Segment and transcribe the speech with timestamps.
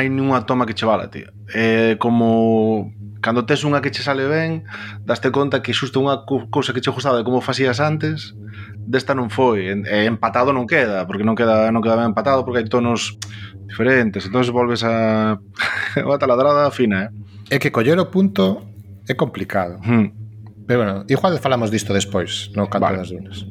[0.00, 1.28] hai nunha toma que che vala, tío.
[1.52, 2.88] É eh, como
[3.20, 4.64] cando tes unha que che sale ben,
[5.04, 8.32] daste conta que xusto unha cousa que che gustaba de como facías antes,
[8.80, 12.64] desta non foi, e empatado non queda, porque non queda non queda ben empatado porque
[12.64, 13.20] hai tonos
[13.68, 15.36] diferentes, entonces volves a
[16.00, 17.12] a taladrada fina,
[17.52, 17.54] eh.
[17.54, 18.64] É que coller o punto
[19.04, 19.78] é complicado.
[19.84, 20.16] Hmm.
[20.64, 23.04] Pero bueno, igual falamos disto despois, no canto vale.
[23.04, 23.44] das dunas.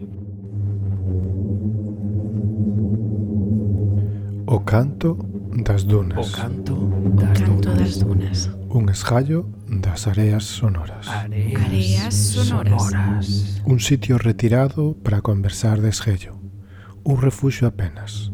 [4.50, 5.29] O canto
[5.64, 6.18] das dunas.
[6.18, 6.76] O canto
[7.16, 8.50] das, canto das dunas.
[8.70, 11.08] Un esgallo das areas sonoras.
[11.08, 13.62] Areas, sonoras.
[13.66, 16.40] Un sitio retirado para conversar de esgello.
[17.04, 18.32] Un refuxio apenas.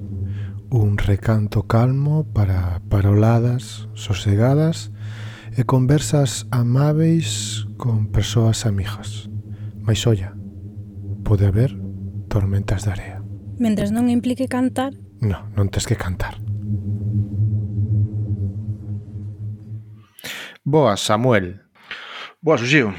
[0.70, 4.92] Un recanto calmo para paroladas sosegadas
[5.56, 9.32] e conversas amáveis con persoas amigas.
[9.80, 10.36] Mais olla,
[11.24, 11.72] pode haber
[12.28, 13.18] tormentas de area.
[13.56, 14.92] Mentres non implique cantar...
[15.24, 16.44] No, non tes que cantar.
[20.68, 21.62] Boas, Samuel.
[22.42, 22.92] Boas, Uxío.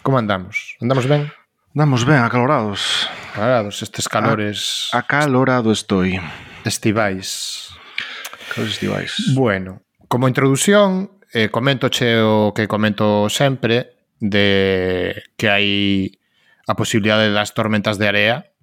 [0.00, 0.78] Como andamos?
[0.80, 1.26] Andamos ben?
[1.74, 3.10] Andamos ben, acalorados.
[3.32, 4.90] Acalorados, estes calores...
[4.92, 6.20] A, acalorado estoy.
[6.64, 7.74] Estivais.
[8.54, 9.34] Calores estivais.
[9.34, 16.14] Bueno, como introdución, eh, comento che o que comento sempre de que hai
[16.70, 18.54] a posibilidade das tormentas de area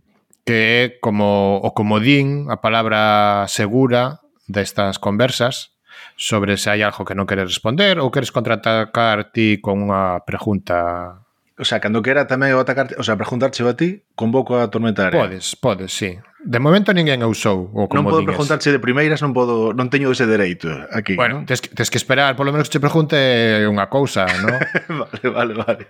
[0.48, 5.77] que é como o comodín, a palabra segura destas conversas
[6.16, 11.28] sobre se hai algo que non queres responder ou queres contraatacar ti con unha pregunta
[11.58, 15.10] O sea, cando quera tamén o atacarte, o sea, preguntarche a ti, convoco a tormenta
[15.10, 15.26] área.
[15.26, 16.14] Podes, podes, sí.
[16.38, 20.14] De momento ninguén usou o como Non podo preguntarche de primeiras, non podo, non teño
[20.14, 21.18] ese dereito aquí.
[21.18, 23.18] Bueno, tes, tes que esperar, polo menos que che pregunte
[23.66, 24.54] unha cousa, ¿no?
[25.02, 25.84] vale, vale, vale.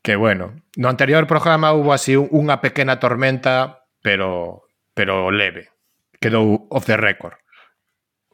[0.00, 4.64] Que bueno, no anterior programa hubo así unha pequena tormenta, pero
[4.96, 5.68] pero leve.
[6.16, 7.36] Quedou off the record.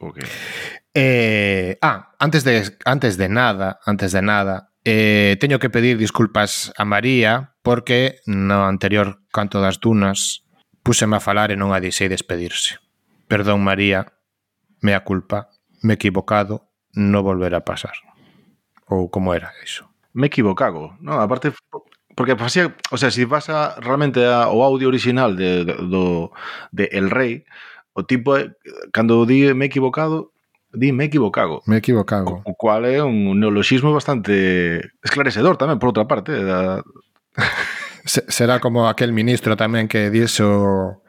[0.09, 0.23] Okay.
[0.93, 6.73] Eh, ah, antes de, antes de nada, antes de nada, eh, teño que pedir disculpas
[6.77, 10.43] a María porque no anterior canto das dunas
[10.83, 12.83] púseme a falar e non a disei despedirse.
[13.31, 14.19] Perdón, María,
[14.83, 15.49] mea culpa,
[15.81, 17.95] me equivocado, no volverá a pasar.
[18.91, 19.87] Ou como era iso?
[20.13, 21.23] Me equivocago, non?
[21.23, 21.55] Aparte,
[22.13, 26.35] porque pasía, o sea, si vas a, realmente a, o audio original de, do,
[26.75, 27.47] de El Rey,
[27.93, 28.51] o tipo, é-
[28.91, 30.33] cando di me he equivocado,
[30.73, 31.61] di me equivocado.
[31.65, 32.41] Me equivocado.
[32.45, 36.33] O cual é un neologismo bastante esclarecedor tamén, por outra parte.
[36.33, 36.81] Da...
[38.05, 40.99] Se- será como aquel ministro tamén que dixo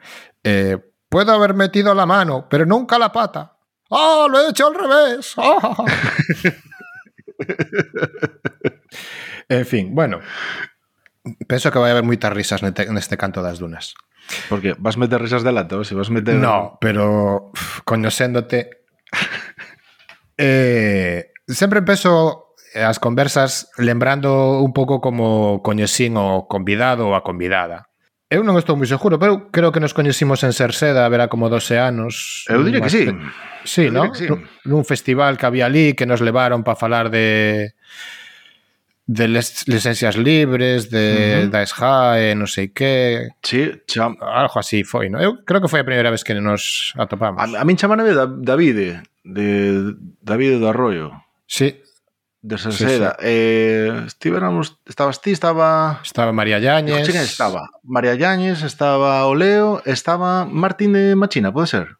[0.47, 0.79] eh,
[1.11, 3.57] puedo haber metido la mano, pero nunca la pata.
[3.89, 5.35] ¡Oh, lo he hecho al revés!
[5.37, 5.75] ¡Ah!
[9.49, 10.19] en fin, bueno.
[11.47, 13.97] Penso que vai haber moitas risas neste canto das dunas.
[14.49, 16.35] Porque vas meter risas de lato, se vas meter...
[16.35, 17.51] No, pero
[17.85, 18.85] coñecéndote...
[20.37, 27.23] eh, sempre penso eh, as conversas lembrando un pouco como coñecín o convidado ou a
[27.23, 27.87] convidada.
[28.25, 31.77] Eu non estou moi seguro, pero creo que nos coñecimos en Cerceda, verá como 12
[31.77, 32.43] anos.
[32.49, 33.05] Eu diría que sí.
[33.63, 34.09] Sí, eu ¿no?
[34.11, 34.27] Que sí.
[34.65, 37.77] Nun festival que había ali que nos levaron para falar de
[39.07, 41.49] de les, licencias libres, de uh -huh.
[41.49, 43.29] da SGAE, non sei que...
[43.45, 44.17] Sí, cham...
[44.17, 45.21] Algo así foi, non?
[45.21, 47.37] Eu creo que foi a primeira vez que nos atopamos.
[47.37, 49.93] A, a min chamaname da, Davide, de
[50.25, 51.13] Davide do Arroyo.
[51.45, 51.85] Sí.
[52.41, 53.17] De Salseda.
[53.21, 53.29] Sí, sí.
[53.29, 56.01] Eh, estivéramos, estabas ti, estaba...
[56.01, 57.05] Estaba María Llanes.
[57.05, 57.69] No, estaba.
[57.85, 61.97] María Llanes, estaba Oleo, estaba Martín de Machina, pode ser?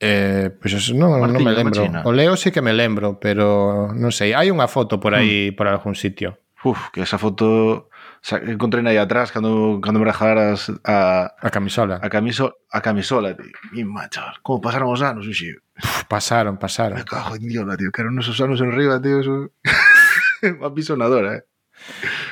[0.00, 1.82] Eh, pois pues non, non me lembro.
[1.82, 2.06] Machina.
[2.06, 5.54] O leo sí que me lembro, pero non sei, hai unha foto por aí mm.
[5.58, 6.38] por algún sitio.
[6.62, 7.90] Uf, que esa foto
[8.22, 11.98] sa- encontrei aí atrás cando cando me rajaras a a camisola.
[11.98, 13.50] A camiso a camisola, tío.
[13.74, 15.58] Mi macho, como pasaron os anos, xe.
[16.06, 16.98] Pasaron, pasaron.
[16.98, 19.50] Me cago en diola, tío, que eran esos anos en riba, tío, eso.
[20.62, 21.42] Unha pisonadora, eh.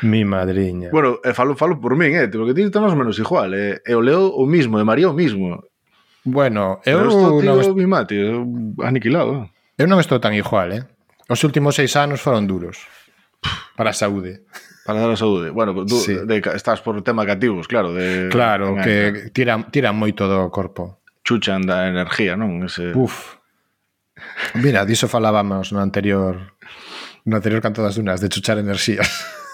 [0.02, 0.90] Mi madriña.
[0.90, 4.02] Bueno, eh, falo, falo por min, eh, porque ti estamos menos igual, eh, e o
[4.02, 5.66] Leo o mismo, e María o mismo.
[6.26, 7.70] Bueno, eu Pero non est...
[7.86, 8.18] mate,
[8.82, 9.46] aniquilado.
[9.78, 10.82] Eu non estou tan igual, eh?
[11.30, 12.82] Os últimos seis anos foron duros
[13.78, 14.42] para a saúde.
[14.82, 15.54] Para dar a saúde.
[15.54, 16.18] Bueno, tú sí.
[16.18, 17.94] de, estás por tema cativos, claro.
[17.94, 19.32] De, claro, de que energía.
[19.32, 20.98] tiran, tiran moito do corpo.
[21.22, 22.66] Chuchan da energía, non?
[22.66, 22.90] Ese...
[22.94, 23.38] Uf.
[24.58, 26.58] Mira, diso falábamos no anterior
[27.22, 29.06] no anterior canto das dunas, de chuchar enerxías.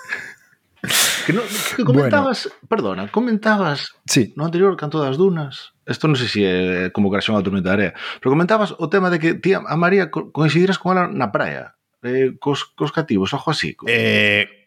[1.26, 1.42] Que, no,
[1.76, 2.68] que comentabas, bueno.
[2.68, 4.32] perdona, comentabas sí.
[4.36, 7.76] no anterior Canto das Dunas, isto non sei se si é convocación a tormenta de
[7.78, 11.78] area, pero comentabas o tema de que tía, a María coincidiras con ela na praia,
[12.02, 13.78] eh, cos, cos cativos, algo así.
[13.86, 14.62] Eh,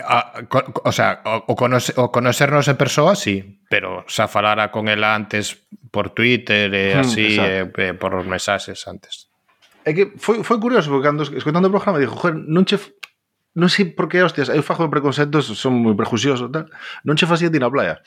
[0.00, 4.72] A, o, o sea, o, o, conoce, o conocernos en persoa, sí, pero xa falara
[4.72, 5.60] con ela antes
[5.92, 9.28] por Twitter e eh, mm, así, eh, eh, por mensaxes antes.
[9.84, 12.80] É que foi, foi curioso, porque cando escutando o programa, dixo, joder, non che,
[13.54, 16.66] non sei por que, hostias, eu fago preconceptos, son moi prejuicioso, tal.
[17.06, 18.02] Non che facía ti na playa.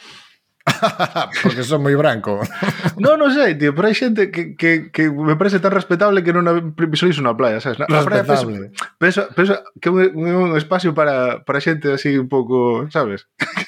[1.44, 2.44] Porque son moi branco.
[3.04, 6.36] no, non sei, tío, pero hai xente que, que, que me parece tan respetable que
[6.36, 7.80] non visualizo unha playa, sabes?
[7.80, 8.52] Na, playa penso,
[9.00, 13.32] penso, penso que é un, un espacio para, para xente así un pouco, sabes?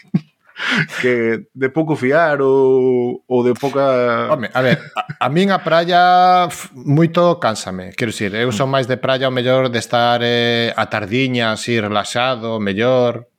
[1.01, 4.27] que de pouco fiar ou, ou de pouca...
[4.31, 8.87] Home, a ver, a, a min a praia moito cánsame, quero dicir, eu son máis
[8.87, 13.29] de praia o mellor de estar eh, a tardiña, así, relaxado, mellor,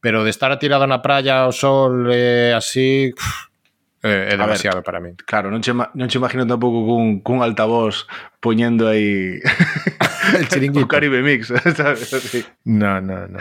[0.00, 3.12] pero de estar atirado na praia ao sol eh, así...
[3.16, 3.46] Uff,
[4.06, 5.14] é, é demasiado ver, para min.
[5.26, 8.06] Claro, non che, non che imagino tampouco cun, cun altavoz
[8.38, 9.40] poñendo aí
[10.38, 10.86] el chiringuito.
[10.86, 12.12] o Caribe Mix, sabes?
[12.12, 12.44] Así.
[12.64, 13.38] No, no, no.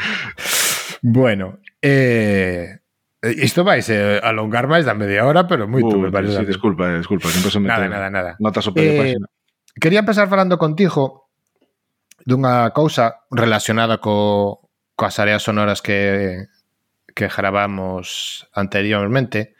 [1.01, 2.79] Bueno, eh,
[3.25, 6.37] Eh, isto vai se eh, alongar máis da media hora, pero moito, uh, me parece.
[6.37, 8.31] Sí, desculpa, eh, desculpa, sempre se Nada, nada, nada.
[8.37, 9.25] Notas o pé eh, página.
[9.81, 11.33] Quería empezar falando contigo
[12.21, 16.45] dunha cousa relacionada co, coas áreas sonoras que,
[17.17, 19.57] que gravamos anteriormente,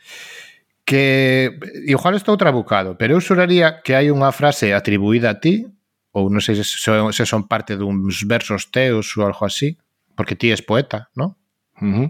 [0.85, 1.57] que
[1.89, 5.65] igual estou trabucado, pero eu xuraría que hai unha frase atribuída a ti,
[6.13, 9.73] ou non sei se son, se son parte duns versos teus ou algo así,
[10.13, 11.33] porque ti és poeta, non?
[11.81, 12.07] Uh -huh.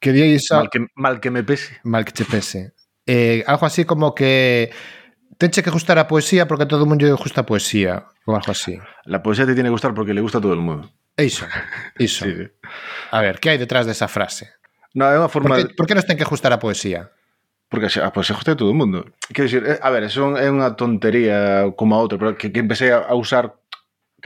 [0.00, 1.80] Que diéis a, mal, que, mal que me pese.
[1.84, 2.72] mal que che pese.
[3.06, 4.70] Eh, algo así como que
[5.38, 8.34] tenche que gustar a poesía porque a todo o mundo lle gusta a poesía ou
[8.34, 8.78] algo así.
[9.04, 10.90] La poesía te tiene que gustar porque le gusta a todo el mundo.
[11.16, 12.28] Sí, sí.
[13.10, 14.52] A ver, que hai detrás desa frase?
[14.92, 15.56] No, é unha Por forma...
[15.56, 17.08] que, por que nos ten que gustar a poesía?
[17.72, 19.08] Porque xa, pues, se gusta a todo o mundo.
[19.32, 22.60] Quero dicir, eh, a ver, eso é unha tontería como a outra, pero que, que
[22.60, 23.56] empecé a usar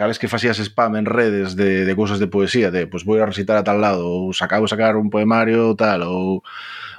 [0.00, 3.20] cada vez que facías spam en redes de, de cousas de poesía, de pues, vou
[3.20, 6.40] a recitar a tal lado, ou acabo de sacar un poemario tal, ou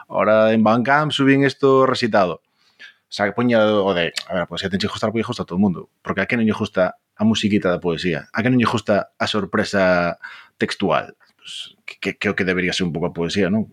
[0.05, 2.45] ahora en Bandcamp subín isto recitado.
[2.45, 5.49] O sea, que poña o de, a ver, a poesía tenche gustar porque gusta a
[5.49, 8.53] todo o mundo, porque a que non lle gusta a musiquita da poesía, a que
[8.53, 10.21] non lle gusta a sorpresa
[10.61, 13.65] textual, pues, que, que o que debería ser un pouco a poesía, non?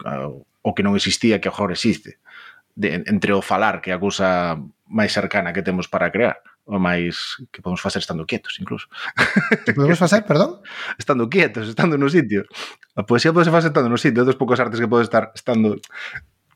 [0.65, 2.17] O que non existía, que agora existe,
[2.81, 4.57] de, entre o falar, que é a cousa
[4.89, 8.93] máis cercana que temos para crear o máis que podemos facer estando quietos, incluso.
[9.65, 10.61] Que podemos facer, perdón?
[11.01, 12.45] Estando quietos, estando no sitio.
[12.93, 15.81] A poesía pode facer estando no sitio, é dos poucos artes que pode estar estando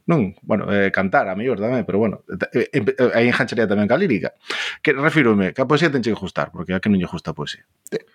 [0.02, 3.86] non, bueno, eh, cantar a mellor tamén, pero bueno, eh, eh, eh aí engancharía tamén
[3.86, 4.34] ca lírica.
[4.82, 7.36] Que refírome, que a poesía tenche que gustar, porque a que non lle gusta a
[7.38, 7.62] poesía.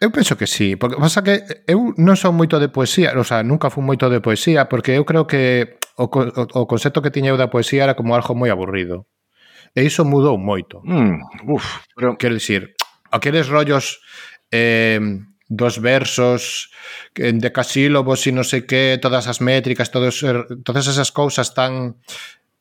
[0.04, 3.42] Eu penso que sí, porque pasa que eu non son moito de poesía, o sea,
[3.42, 7.32] nunca fui moito de poesía, porque eu creo que o, o, o concepto que tiña
[7.32, 9.08] eu da poesía era como algo moi aburrido.
[9.78, 10.82] E iso mudou moito.
[10.82, 11.22] Mm,
[11.54, 12.18] uf, pero...
[12.18, 12.74] Quero dicir,
[13.14, 14.02] aqueles rollos
[14.50, 14.98] eh,
[15.46, 16.74] dos versos
[17.14, 21.94] en casílobos e non sei que, todas as métricas, todos, er, todas esas cousas tan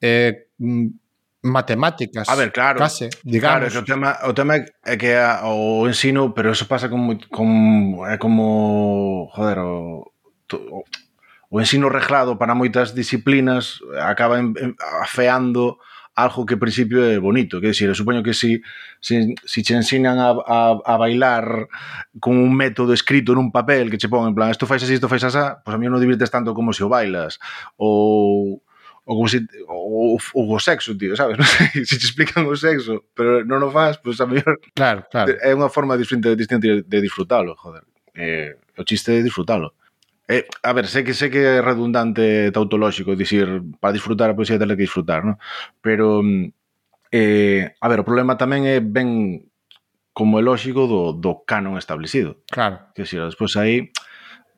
[0.04, 0.92] eh, mm,
[1.48, 2.28] matemáticas.
[2.28, 2.76] A ver, claro.
[2.84, 3.64] Case, digamos.
[3.64, 4.54] Claro, que o tema, o tema
[4.84, 7.48] é que a, o ensino, pero eso pasa con, con
[8.12, 10.12] é como, joder, o,
[10.52, 10.84] o,
[11.48, 15.80] o ensino reglado para moitas disciplinas acaba en, en, afeando
[16.16, 18.64] algo que en principio é bonito, que decir, supoño que si,
[19.04, 21.68] si, si che ensinan a, a, a bailar
[22.18, 25.12] con un método escrito nun papel que che pon en plan, isto fais así, isto
[25.12, 27.36] fais asá, pois pues a mí non divirtes tanto como se o bailas,
[27.76, 28.64] ou
[29.04, 31.36] ou como se ou, ou o sexo, tío, sabes?
[31.40, 34.56] Non sei, se te explican o sexo, pero non o faz, pois pues a mellor
[34.72, 35.36] Claro, claro.
[35.44, 37.84] É unha forma distinta, distinta de disfrutalo, joder.
[38.16, 39.76] Eh, o chiste é disfrutalo.
[40.28, 44.58] Eh, a ver, sé que sé que é redundante tautolóxico dicir para disfrutar a poesía
[44.58, 45.38] ter que disfrutar, ¿no?
[45.78, 46.50] pero mm,
[47.12, 49.46] eh, a ver, o problema tamén é ben
[50.10, 52.42] como é lógico do, do canon establecido.
[52.50, 52.90] Claro.
[52.96, 53.92] Que si, despois aí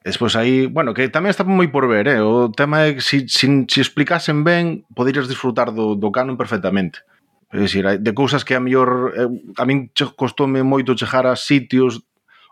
[0.08, 2.22] Despois aí, bueno, que tamén está moi por ver, eh?
[2.22, 6.40] o tema é que se si, si, si explicasen ben, poderías disfrutar do, do canon
[6.40, 7.04] perfectamente.
[7.52, 9.28] É dicir, de cousas que a mellor eh,
[9.60, 12.08] a min costoume moito chegar a sitios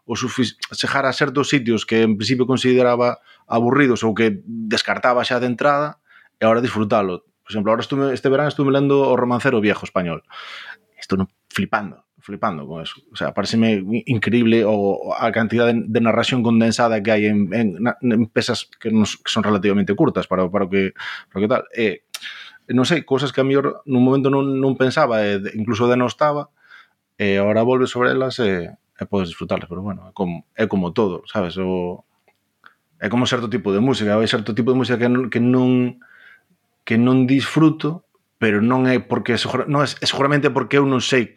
[0.06, 3.18] o chegar a certos sitios que en principio consideraba
[3.50, 5.98] aburridos ou que descartaba xa de entrada
[6.38, 7.26] e agora disfrutalo.
[7.42, 10.22] Por exemplo, ahora estuve, este verán estuve lendo O romancero viejo español.
[10.98, 13.02] Estou flipando, flipando con eso.
[13.10, 17.78] O sea, pareceme increíble o, a cantidad de, de narración condensada que hai en, en,
[17.82, 20.94] en pesas que, nos, que son relativamente curtas para, para, o que,
[21.30, 21.62] para o que tal.
[21.75, 22.06] E,
[22.75, 26.50] non sei, cousas que a mellor nun momento non, non pensaba, e, incluso denostaba,
[27.14, 30.93] e agora volve sobre elas e, e podes disfrutarlas, pero bueno, é como, é como
[30.97, 31.57] todo, sabes?
[31.61, 32.05] O,
[33.00, 36.00] é como certo tipo de música, hai certo tipo de música que non, que non
[36.87, 38.07] que non disfruto,
[38.38, 39.37] pero non é porque
[39.69, 41.35] non é, é seguramente porque eu non sei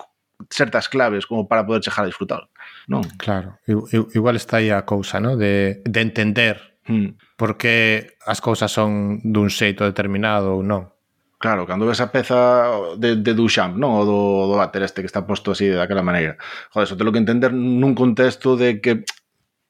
[0.47, 2.47] certas claves como para poder chegar a disfrutar.
[2.87, 3.03] Non?
[3.19, 5.35] Claro, igual está aí a cousa, ¿no?
[5.35, 7.35] de, de entender hmm.
[7.35, 10.95] porque as cousas son dun xeito determinado ou non.
[11.39, 12.67] Claro, cando ves a peza
[12.99, 13.95] de, de Duchamp, non?
[13.95, 14.19] O do,
[14.51, 16.35] do váter este que está posto así daquela maneira.
[16.75, 19.07] Joder, eso te lo que entender nun contexto de que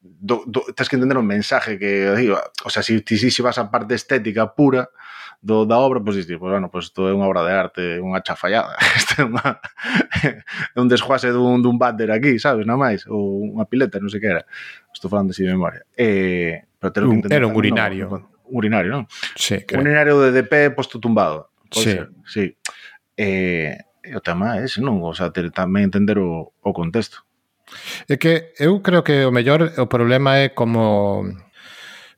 [0.02, 3.62] do, do, tens que entender o mensaje que digo, o sea, si, si, si vas
[3.62, 4.90] a parte estética pura
[5.42, 7.54] do, da obra, pois pues, dices, pues, bueno, pois pues, isto é unha obra de
[7.54, 8.76] arte, unha chafallada.
[9.00, 9.62] Isto é unha,
[10.76, 14.34] un desguase dun, dun váter aquí, sabes, na máis, ou unha pileta, non sei que
[14.34, 14.44] era.
[14.92, 15.86] Estou falando así de memoria.
[15.96, 18.10] Eh, pero te lo que entender, era un urinario.
[18.10, 19.04] No, urinario, non?
[19.36, 19.80] Sí, creo.
[19.80, 21.49] Un urinario de DP posto tumbado.
[21.70, 21.92] Pode sí.
[21.92, 22.46] Ser, sí.
[23.18, 25.00] Eh, e o tema é ese, non?
[25.06, 27.24] O sea, ter, tamén entender o, o contexto.
[28.10, 31.30] É que eu creo que o mellor o problema é como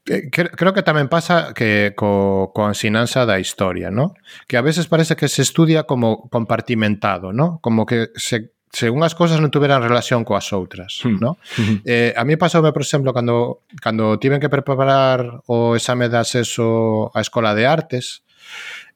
[0.07, 4.15] eh, creo que tamén pasa que co, coa ensinanza da historia, ¿no?
[4.47, 7.59] Que a veces parece que se estudia como compartimentado, ¿no?
[7.59, 11.19] Como que se según as cousas non tuveran relación coas outras, hmm.
[11.19, 11.35] ¿no?
[11.59, 11.83] Hmm.
[11.83, 17.11] Eh, a mí pasoume, por exemplo, cando cando tiven que preparar o exame de acceso
[17.11, 18.23] á Escola de Artes,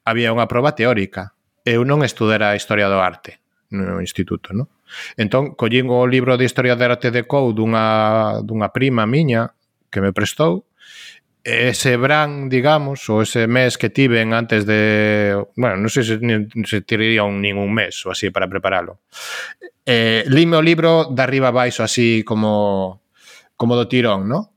[0.06, 1.34] había unha proba teórica.
[1.66, 3.42] Eu non estudara a historia do arte
[3.74, 4.70] no instituto, non?
[5.18, 9.58] Entón, collín o libro de historia de arte de Cou dunha, dunha prima miña
[9.90, 10.70] que me prestou
[11.46, 15.38] ese bran, digamos, ou ese mes que tiven antes de...
[15.54, 16.18] Bueno, non sei se,
[16.66, 19.06] se tiraría un, nin un mes ou así para preparalo.
[19.86, 23.02] Eh, lime o libro de arriba baixo así como
[23.54, 24.50] como do tirón, non?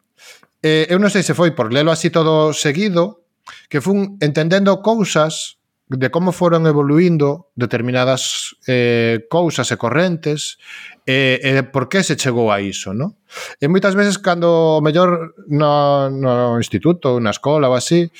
[0.65, 3.28] Eh, eu non sei se foi por lelo así todo seguido
[3.69, 10.61] que fun entendendo cousas de como foron evoluindo determinadas eh, cousas e correntes
[11.01, 13.17] e, e por que se chegou a iso, no?
[13.57, 18.13] E moitas veces cando mellor no, no instituto, na escola ou así,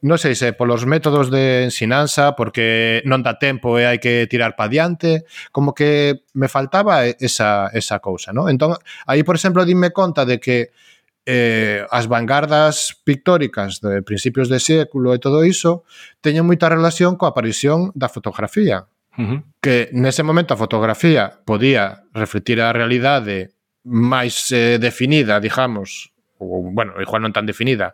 [0.00, 4.56] non sei se polos métodos de ensinanza, porque non dá tempo e hai que tirar
[4.56, 8.48] pa diante, como que me faltaba esa, esa cousa, no?
[8.48, 10.72] Entón, aí, por exemplo, dime conta de que
[11.26, 15.84] eh, as vanguardas pictóricas de principios de século e todo iso
[16.24, 18.88] teñen moita relación coa aparición da fotografía.
[19.18, 19.38] Uh -huh.
[19.60, 23.52] Que nese momento a fotografía podía refletir a realidade
[23.84, 27.92] máis eh, definida, digamos, ou, bueno, igual non tan definida,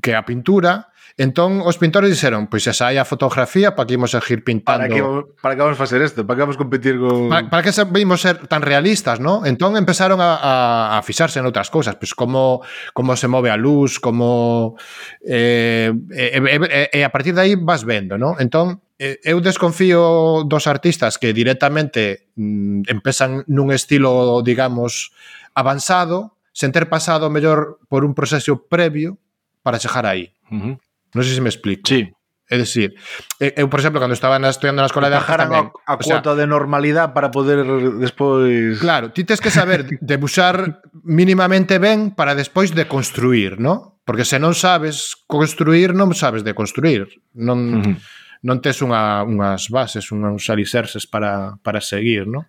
[0.00, 4.16] que a pintura, Entón, os pintores dixeron, pois xa hai a fotografía, para que imos
[4.16, 4.88] seguir pintando...
[4.88, 5.00] Para que,
[5.44, 6.24] para que vamos facer isto?
[6.24, 7.28] Para que vamos competir con...
[7.28, 9.44] Para, para que vimos ser tan realistas, ¿no?
[9.44, 10.52] Entón, empezaron a, a,
[10.96, 12.64] a fixarse en outras cousas, pois como,
[12.96, 14.80] como se move a luz, como...
[15.20, 18.40] Eh, e, e, e a partir de aí vas vendo, ¿no?
[18.40, 25.10] Entón, eu desconfío dos artistas que directamente mm, empezan nun estilo, digamos,
[25.58, 29.18] avanzado, sen ter pasado mellor por un proceso previo
[29.66, 30.30] para chegar aí.
[30.48, 30.74] Uh -huh.
[31.14, 31.84] Non sei se me explico.
[31.88, 32.08] Sí.
[32.52, 32.92] É dicir,
[33.40, 35.72] eu, eh, eh, por exemplo, cando estaba na, estudiando na escola de Ajas tamén...
[35.88, 37.64] A, a cuota sea, de normalidade para poder
[37.96, 38.76] despois...
[38.76, 43.96] Claro, ti tens que saber debuxar mínimamente ben para despois de construir, ¿no?
[44.04, 47.08] Porque se non sabes construir, non sabes de construir.
[47.32, 47.96] Non, uh -huh.
[48.44, 52.44] non tes unha, unhas bases, uns alicerces para, para seguir, ¿no?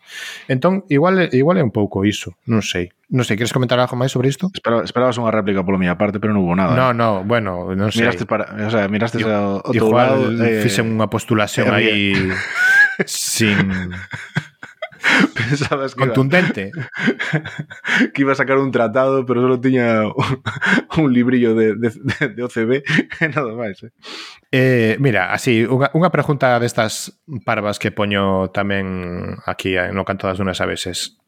[0.51, 2.91] Entón, igual, igual é un pouco iso, non sei.
[3.13, 4.49] Non sei, queres comentar algo máis sobre isto?
[4.49, 6.73] Espera, esperabas unha réplica pola miña parte, pero non hubo nada.
[6.73, 6.97] No, ¿eh?
[6.97, 8.09] no, bueno, non sei.
[8.09, 11.93] Miraste para, o sea, miraste ao, ao teu lado, eh, fixen unha postulación eh, aí
[13.05, 13.93] sin
[15.35, 16.71] Pensabas que contundente.
[16.73, 20.41] Iba, que iba a sacar un tratado, pero solo tiña un,
[20.97, 21.89] un librillo de, de,
[22.29, 22.71] de OCB
[23.19, 23.83] e nada máis.
[23.83, 23.91] Eh?
[24.51, 30.27] Eh, mira, así, unha, unha pregunta destas parvas que poño tamén aquí eh, no canto
[30.27, 31.19] das Dunas a veces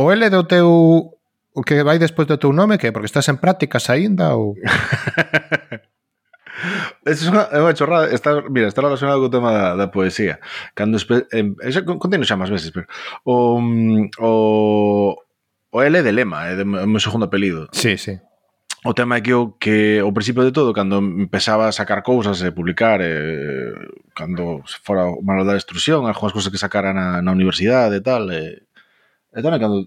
[0.00, 0.68] o L do teu
[1.52, 4.56] o que vai despois do teu nome que porque estás en prácticas aínda ou
[7.06, 10.36] Eso é unha, é unha chorrada, está, mira, está relacionado co tema da, da poesía.
[10.76, 12.84] Cando eh, xa, conteno xa máis veces, pero
[13.24, 15.16] o, mm, o,
[15.72, 17.72] o L de lema, é de, o meu segundo apelido.
[17.72, 18.20] Sí, sí.
[18.84, 22.40] O tema é que o que ao principio de todo, cando empezaba a sacar cousas
[22.40, 23.72] e publicar, eh,
[24.16, 28.28] cando fora o manual da destrucción, algunhas cousas que sacara na, na universidade e tal,
[28.32, 28.68] e,
[29.36, 29.78] E tamén cando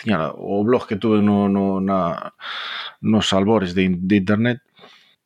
[0.00, 1.98] tiña o blog que tuve no, no, na,
[3.12, 4.58] nos albores de, de internet,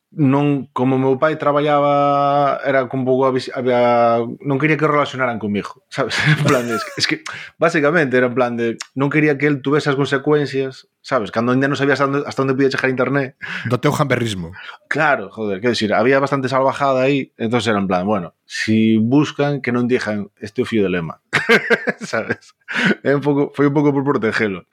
[0.09, 6.17] non como meu pai traballaba era con pouco había non quería que relacionaran comigo, sabes?
[6.25, 7.17] En plan de, es, que, es que
[7.61, 11.29] basicamente era en plan de non quería que el tuvese as consecuencias, sabes?
[11.29, 13.37] Cando ainda non sabías hasta onde, hasta onde podía chegar internet.
[13.69, 14.57] Do teu jamberrismo.
[14.89, 19.61] Claro, joder, que decir, había bastante salvajada aí, entonces era en plan, bueno, si buscan
[19.61, 21.21] que non dixan este o fío de lema.
[22.01, 22.57] sabes?
[23.05, 24.65] É un pouco, foi un pouco por protegelo.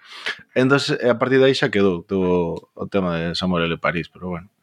[0.56, 3.75] Entonces, a partir de aí xa quedou todo o tema de Samuel L.
[3.84, 4.54] París, pero bueno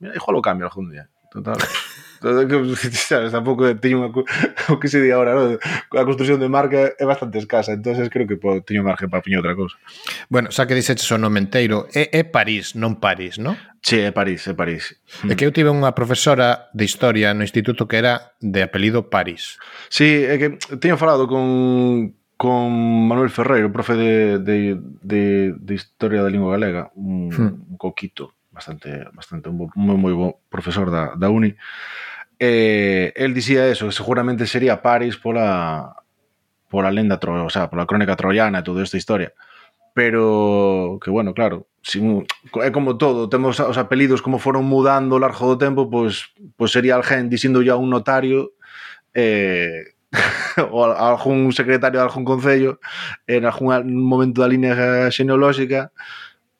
[0.00, 1.08] mira, igual o cambio algún día.
[1.30, 1.56] Total.
[2.20, 4.12] sabes, tampouco teño unha,
[4.72, 5.56] o que se di agora, ¿no?
[5.56, 9.40] a construción de marca é bastante escasa, entonces creo que po, teño margen para piñar
[9.40, 9.80] outra cousa.
[10.28, 13.56] Bueno, xa que dixeches o nome enteiro, é, é París, non París, non?
[13.80, 15.00] Che, é París, é París.
[15.24, 19.56] É que eu tive unha profesora de historia no instituto que era de apelido París.
[19.88, 22.68] Sí, é que teño falado con, con
[23.08, 24.12] Manuel Ferreiro, profe de,
[24.44, 27.52] de, de, de Historia da Lingua Galega, un, hmm.
[27.72, 31.56] un coquito, bastante, bastante un bo, moi, moi bo profesor da, da uni,
[32.36, 35.96] eh, el dicía eso, que seguramente sería París pola
[36.68, 39.32] pola lenda, tro, o sea, pola crónica troiana e toda esta historia.
[39.96, 42.28] Pero que bueno, claro, sin,
[42.62, 46.70] é como todo, temos os apelidos como foron mudando ao largo do tempo, pois pois
[46.70, 48.52] sería alguén dicindo ya un notario
[49.16, 49.96] eh
[50.70, 52.82] ou algún secretario de algún concello
[53.30, 53.70] en algún
[54.02, 55.94] momento da línea xeneolóxica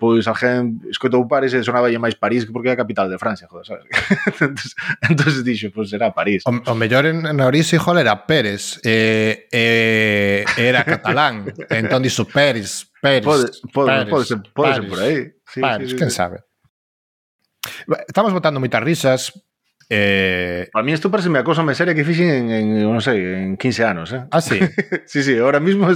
[0.00, 3.68] pois alguén escoitou París e sonaba máis París porque é a capital de Francia, joder,
[3.68, 3.84] sabes?
[4.40, 4.72] entonces,
[5.04, 6.40] entonces dixo, pois pues, será París.
[6.48, 12.24] O, o mellor en, en Orixe, joder, era Pérez, eh, eh, era catalán, entón dixo
[12.24, 15.16] Pérez, Pérez, pode, pode, Pérez, pode, ser, pode Pérez, ser por aí.
[15.44, 16.16] Sí, Pérez, sí, sí, quen sí.
[16.16, 16.36] sabe.
[18.08, 19.36] Estamos botando moitas risas,
[19.92, 20.70] Eh...
[20.72, 23.58] A mí isto parece a cousa máis seria que fixen en, en, non sei, en
[23.58, 24.22] 15 anos, eh?
[24.30, 24.62] Ah, sí?
[25.10, 25.90] sí, sí, ahora mismo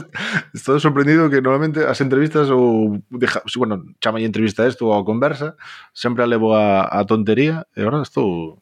[0.50, 5.54] estou sorprendido que normalmente as entrevistas ou deja, bueno, chama entrevista isto ou conversa,
[5.94, 8.58] sempre a levo a, a tontería e ahora estou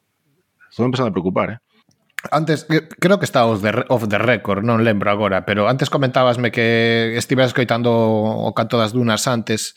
[0.68, 1.58] estou empezando a preocupar, eh?
[2.28, 5.88] Antes, eh, creo que está off the, off the record, non lembro agora, pero antes
[5.88, 9.72] comentabasme que estivas escoitando o canto das dunas antes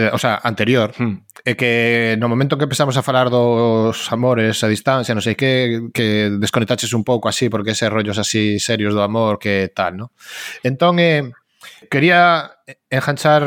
[0.00, 1.44] eh, o sea, anterior, hmm.
[1.44, 5.92] é que no momento que empezamos a falar dos amores a distancia, non sei, que,
[5.92, 10.08] que desconectaches un pouco así, porque ese rollos así serios do amor que tal, non?
[10.64, 11.28] Entón, eh,
[11.92, 12.56] quería
[12.88, 13.44] enganchar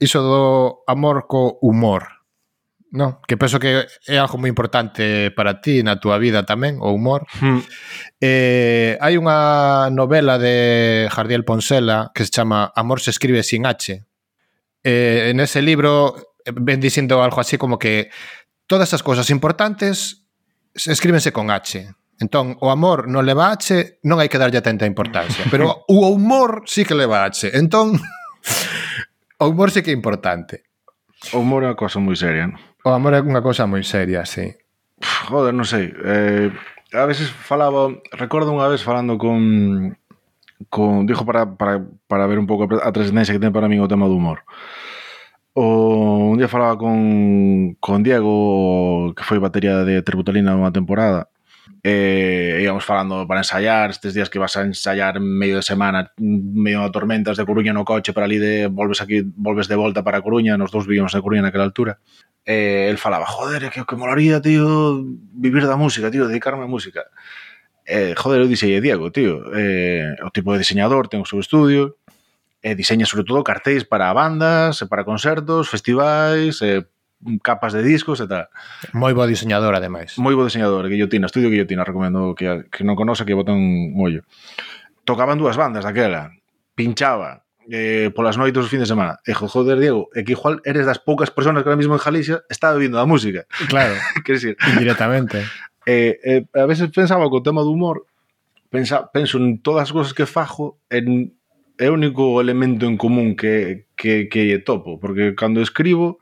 [0.00, 0.42] iso do
[0.88, 2.20] amor co humor.
[2.90, 6.90] No, que penso que é algo moi importante para ti na túa vida tamén, o
[6.90, 7.22] humor.
[7.38, 7.62] Hmm.
[8.18, 14.09] Eh, hai unha novela de Jardiel Ponsela que se chama Amor se escribe sin H,
[14.84, 18.10] eh, en ese libro eh, ven diciendo algo así como que
[18.66, 20.26] todas as cousas importantes
[20.74, 21.90] escríbense con H.
[22.20, 25.48] Entón, o amor non leva H, non hai que darlle tanta importancia.
[25.48, 27.56] Pero o humor sí que leva H.
[27.56, 27.96] Entón,
[29.40, 30.68] o humor sí que é importante.
[31.32, 32.60] O humor é unha cousa moi seria, non?
[32.84, 34.52] O amor é unha cousa moi seria, sí.
[35.32, 35.88] Joder, non sei.
[35.92, 36.52] Eh,
[36.92, 37.88] a veces falaba...
[38.12, 39.96] Recordo unha vez falando con
[40.68, 43.88] con, dijo para, para, para ver un pouco a trascendencia que ten para min o
[43.88, 44.44] tema do humor.
[45.54, 51.26] O, un día falaba con, con Diego, que foi batería de Tributalina unha temporada,
[51.82, 56.84] e íbamos falando para ensayar, estes días que vas a ensayar medio de semana, medio
[56.84, 60.20] de tormentas de Coruña no coche para ali de volves aquí, volves de volta para
[60.20, 61.98] Coruña, nos dous vivíamos de Coruña naquela altura.
[62.44, 65.00] E el falaba, joder, que, que molaría, tío,
[65.32, 67.08] vivir da música, tío, dedicarme a música.
[67.90, 71.98] Eh, joder, eu dixei, Diego, tío, eh, o tipo de diseñador ten o seu estudio,
[72.62, 76.86] e eh, diseña sobre todo cartéis para bandas, e para concertos, festivais, eh,
[77.42, 78.46] capas de discos e tal.
[78.94, 80.14] Moi bo diseñador, ademais.
[80.22, 84.22] Moi bo diseñador, Guillotina, estudio Guillotina, recomendo que, que non conoce que boten un ollo.
[85.02, 86.30] Tocaban dúas bandas daquela,
[86.78, 89.20] pinchaba, eh, polas noites os fines de semana.
[89.26, 92.42] E joder, Diego, é que igual eres das poucas persoas que ahora mismo en Galicia
[92.48, 93.44] está vivindo da música.
[93.68, 93.94] Claro.
[94.24, 95.44] Quer decir, indirectamente
[95.86, 98.06] eh, eh, a veces pensaba que o tema do humor
[98.68, 101.32] pensa, penso en todas as cousas que fajo en
[101.80, 106.20] é o único elemento en común que, que, que lle topo, porque cando escribo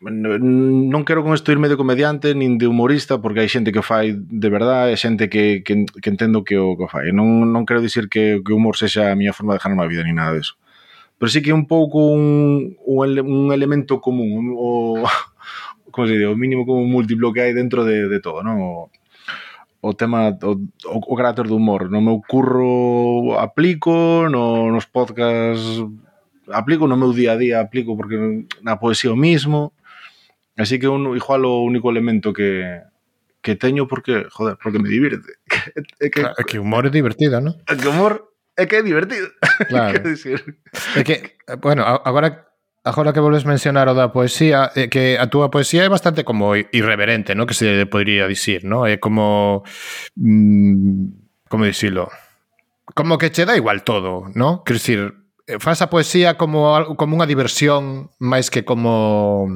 [0.00, 4.16] non quero con isto irme de comediante nin de humorista porque hai xente que fai
[4.16, 7.12] de verdade, hai xente que, que, que entendo que o que fai.
[7.12, 9.92] Non, non quero dicir que, que o humor sexa a miña forma de ganarme a
[9.92, 10.56] vida ni nada disso.
[11.20, 15.04] Pero sí que é un pouco un, un, un elemento común, o,
[16.00, 18.56] como se o mínimo como múltiplo que hai dentro de, de todo, non?
[18.56, 18.72] O,
[19.84, 20.56] o tema o,
[20.88, 21.92] o, o carácter do humor.
[21.92, 25.84] No meu curro aplico, no, nos podcasts
[26.48, 29.76] aplico, no meu día a día aplico porque na poesía o mismo.
[30.56, 32.80] Así que un, igual o único elemento que,
[33.44, 35.36] que teño porque, joder, porque me divirte.
[36.00, 37.60] É que, claro, é que humor é divertido, non?
[37.68, 39.28] É que humor é que é divertido.
[39.68, 40.00] Claro.
[40.00, 40.40] decir?
[40.96, 42.49] É que, bueno, agora
[42.84, 46.56] agora que volves mencionar o da poesía, é que a túa poesía é bastante como
[46.56, 47.44] irreverente, no?
[47.44, 48.88] que se podría dicir, no?
[48.88, 49.62] é como...
[50.16, 52.08] Mm, como dicilo?
[52.94, 54.64] Como que che dá igual todo, no?
[54.64, 55.00] Quer dicir,
[55.46, 59.46] eh, faz a poesía como, como unha diversión máis que como...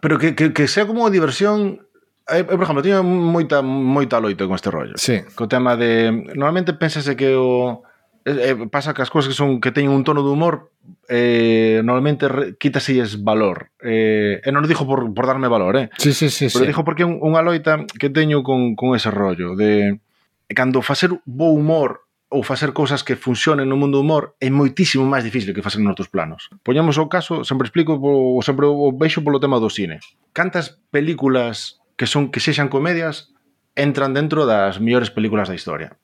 [0.00, 1.84] Pero que, que, que sea como unha diversión
[2.30, 4.94] eh, eu, por exemplo, teño moita moita loita con este rollo.
[4.96, 5.20] Sí.
[5.34, 7.82] Co tema de normalmente pensase que o
[8.24, 10.68] Eh, eh, pasa que as cousas que son que teñen un tono de humor
[11.08, 12.28] eh, normalmente
[12.60, 15.88] quitaselles valor eh, e non o dixo por, por darme valor eh?
[15.96, 16.68] sí, sí, sí, pero sí.
[16.68, 20.04] dixo porque é un, unha loita que teño con, con ese rollo de
[20.52, 25.02] cando facer bo humor ou facer cousas que funcionen no mundo do humor é moitísimo
[25.02, 26.46] máis difícil que facer noutros planos.
[26.62, 29.98] Poñamos o caso, sempre explico, o, sempre o veixo polo tema do cine.
[30.30, 33.34] Cantas películas que son que sexan comedias
[33.74, 35.98] entran dentro das mellores películas da historia?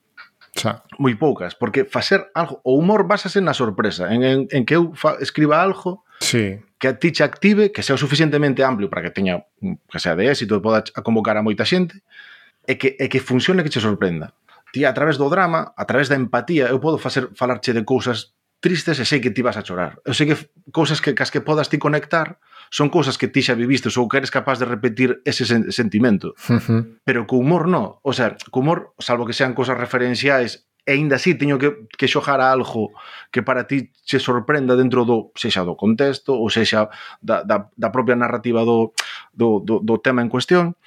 [0.57, 0.83] Xa.
[0.97, 4.97] Moi poucas, porque facer algo, o humor basase na sorpresa, en, en, en que eu
[4.97, 6.59] fa, escriba algo sí.
[6.81, 10.01] que a ti che active, que sea o suficientemente amplio para que teña mm, que
[10.01, 12.01] sea de éxito e poda a convocar a moita xente,
[12.65, 14.33] e que, e que funcione que che sorprenda.
[14.73, 18.35] Ti a través do drama, a través da empatía, eu podo facer falarche de cousas
[18.61, 20.01] tristes e sei que ti vas a chorar.
[20.03, 20.37] Eu sei que
[20.73, 22.41] cousas que cas que podas ti conectar,
[22.71, 26.35] son cousas que ti xa vivistes ou que eres capaz de repetir ese sen sentimento.
[26.49, 26.83] Uh -huh.
[27.05, 31.19] Pero co humor no, o sea, co humor, salvo que sean cousas referenciais, e ainda
[31.19, 32.95] así teño que, que xojar a algo
[33.35, 36.87] que para ti se sorprenda dentro do, sexa do contexto ou sexa
[37.19, 38.95] da, da, da propia narrativa do,
[39.35, 40.79] do, do, do tema en cuestión,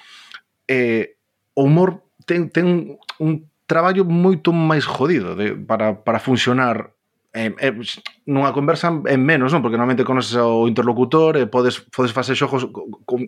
[0.64, 1.20] eh,
[1.52, 6.96] o humor ten, ten un traballo moito máis jodido de, para, para funcionar
[7.32, 7.74] eh, eh,
[8.26, 9.62] nunha conversa en menos, non?
[9.62, 12.66] Porque normalmente conoces o interlocutor e podes, podes facer xogos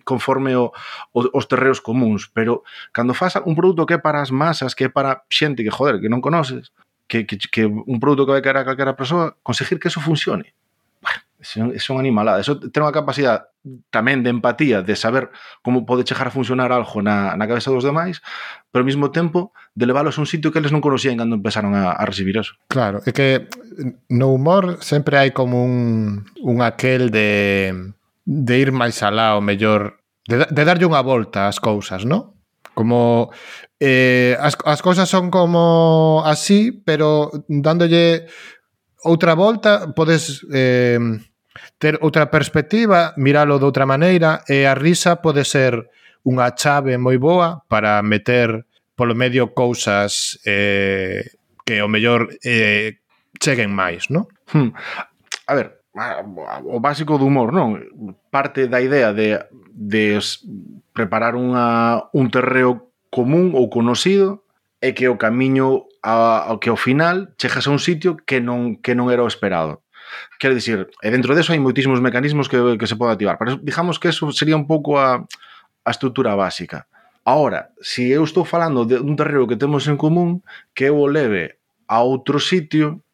[0.03, 0.75] conforme o,
[1.15, 4.87] o, os terreos comuns, pero cando fas un produto que é para as masas, que
[4.87, 6.75] é para xente que, joder, que non conoces,
[7.07, 10.55] que, que, que un produto que vai caer a calquera persoa, conseguir que eso funcione
[11.42, 12.48] son animaladas.
[12.48, 13.50] Ah, eso ten unha capacidade
[13.94, 15.31] tamén de empatía, de saber
[15.62, 18.18] como pode chegar a funcionar algo na, na cabeza dos demais,
[18.74, 21.78] pero ao mesmo tempo de leválos a un sitio que eles non conocían cando empezaron
[21.78, 22.59] a, a recibir eso.
[22.66, 23.46] Claro, é que
[24.11, 27.94] no humor sempre hai como un, un aquel de,
[28.26, 32.35] de ir máis alá o mellor, de, de darlle unha volta ás cousas, non?
[32.74, 33.31] Como
[33.78, 38.26] eh, as, as cousas son como así, pero dándolle
[39.05, 40.98] outra volta podes eh,
[41.83, 45.90] ter outra perspectiva, miralo de outra maneira, e a risa pode ser
[46.23, 51.27] unha chave moi boa para meter polo medio cousas eh,
[51.66, 53.03] que o mellor eh,
[53.42, 54.31] cheguen máis, non?
[54.55, 54.71] Hmm.
[55.51, 55.83] A ver,
[56.71, 57.75] o básico do humor, non?
[58.31, 59.42] Parte da idea de,
[59.75, 60.23] de
[60.95, 64.47] preparar unha, un terreo común ou conocido
[64.79, 68.95] e que o camiño ao que ao final chegas a un sitio que non que
[68.95, 69.82] non era o esperado.
[70.38, 73.37] Quero dicir, e dentro deso hai moitísimos mecanismos que, que se poden activar.
[73.38, 75.25] Pero digamos que eso sería un pouco a,
[75.85, 76.87] a estrutura básica.
[77.25, 80.42] Ahora, se si eu estou falando de un terreo que temos en común,
[80.75, 83.07] que eu o leve a outro sitio,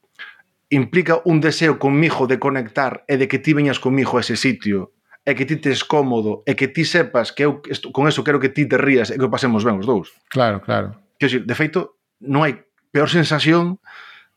[0.70, 4.92] implica un deseo conmigo de conectar e de que ti veñas comigo a ese sitio
[5.28, 7.60] e que ti tes cómodo e que ti sepas que eu
[7.92, 10.08] con eso quero que ti te rías e que o pasemos ben os dous.
[10.32, 10.96] Claro, claro.
[11.20, 13.76] Quero dicir, de feito, non hai peor sensación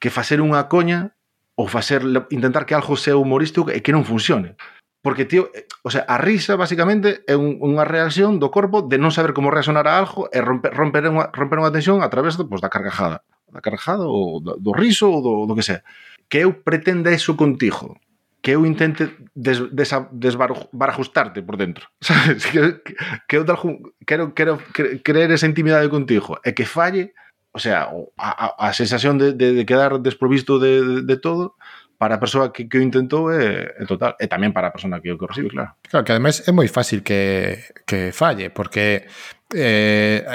[0.04, 1.16] que facer unha coña
[1.62, 2.02] ou facer
[2.34, 4.58] intentar que algo sea humorístico e que non funcione.
[5.06, 8.98] Porque, tío, eh, o sea, a risa, basicamente, é un, unha reacción do corpo de
[8.98, 12.34] non saber como reaccionar a algo e romper, romper, unha, romper unha tensión a través
[12.34, 13.22] do, pues, da carcajada.
[13.54, 15.86] Da carcajada ou do, do riso ou do, do que sea.
[16.26, 18.02] Que eu pretenda eso contigo.
[18.42, 21.86] Que eu intente des, desa, desbarajustarte por dentro.
[22.02, 22.42] Sabes?
[22.50, 22.94] Que, que,
[23.30, 23.62] que eu tal,
[24.02, 24.58] quero, quero
[25.06, 26.42] creer esa intimidade contigo.
[26.42, 27.14] E que falle
[27.52, 31.56] o sea, a, a sensación de, de, de quedar desprovisto de, de, de todo
[32.02, 34.98] para a persoa que, que o intentou é, é total, e tamén para a persona
[34.98, 35.78] que o que recibe, claro.
[35.86, 39.06] Claro, que ademais é moi fácil que, que falle, porque
[39.54, 40.26] eh,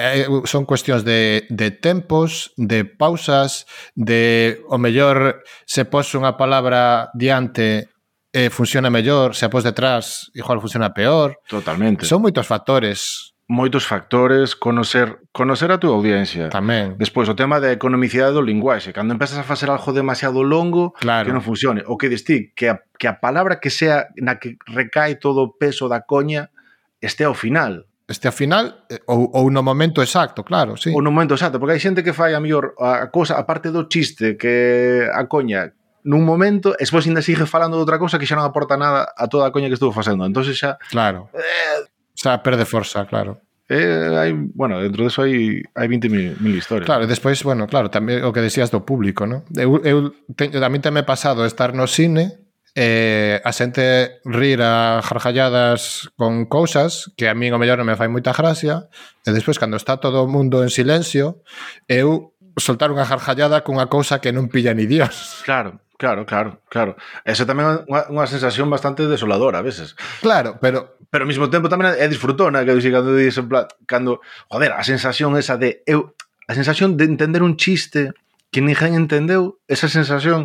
[0.47, 3.67] son cuestións de, de tempos, de pausas,
[3.99, 7.91] de, o mellor, se pos unha palabra diante
[8.31, 11.43] eh, funciona mellor, se a pos detrás, igual funciona peor.
[11.51, 12.07] Totalmente.
[12.07, 16.51] Son moitos factores moitos factores, conocer conocer a túa audiencia.
[16.51, 16.99] Tamén.
[16.99, 18.91] Despois, o tema da economicidade do linguaxe.
[18.91, 21.31] Cando empezas a facer algo demasiado longo, claro.
[21.31, 21.87] que non funcione.
[21.87, 25.53] O que distí que a, que a palabra que sea na que recae todo o
[25.55, 26.51] peso da coña
[26.99, 27.87] este ao final.
[28.11, 30.91] Este ao final eh, ou, ou no momento exacto, claro, sí.
[30.91, 33.71] Ou no momento exacto, porque hai xente que fai a mellor a cosa, a parte
[33.71, 35.71] do chiste que a coña
[36.07, 39.11] nun momento e despois ainda sigue falando de outra cosa que xa non aporta nada
[39.11, 40.27] a toda a coña que estuvo facendo.
[40.27, 41.31] Entonces xa Claro.
[41.35, 41.87] Eh,
[42.27, 43.41] Está, perde forza, claro.
[43.69, 46.87] Eh, hai, bueno, dentro deso hai, hai 20 mil, mil historias.
[46.87, 49.47] Claro, e despois, bueno, claro, tamén o que decías do público, ¿no?
[49.55, 52.47] Eu, eu teño, a mí tamén me pasado estar no cine
[52.79, 57.99] eh, a xente rir a jarjalladas con cousas que a mí o mellor non me
[57.99, 58.87] fai moita gracia
[59.25, 61.43] e despois cando está todo o mundo en silencio
[61.89, 65.43] eu soltar unha jarjallada cunha cousa que non pilla ni Dios.
[65.43, 65.81] Claro.
[65.99, 66.97] Claro, claro, claro.
[67.25, 69.97] Esa tamén é unha, unha sensación bastante desoladora a veces.
[70.21, 73.65] Claro, pero pero ao mesmo tempo tamén é disfrutona, que dixi cando dis en plan,
[73.89, 74.21] cando,
[74.53, 76.13] joder, a sensación esa de eu
[76.47, 78.13] a sensación de entender un chiste
[78.53, 80.45] que ninguén entendeu, esa sensación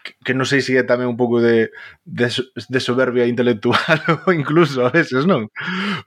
[0.00, 1.68] que, que non sei se é tamén un pouco de,
[2.08, 5.52] de, de soberbia intelectual ou incluso a veces, non?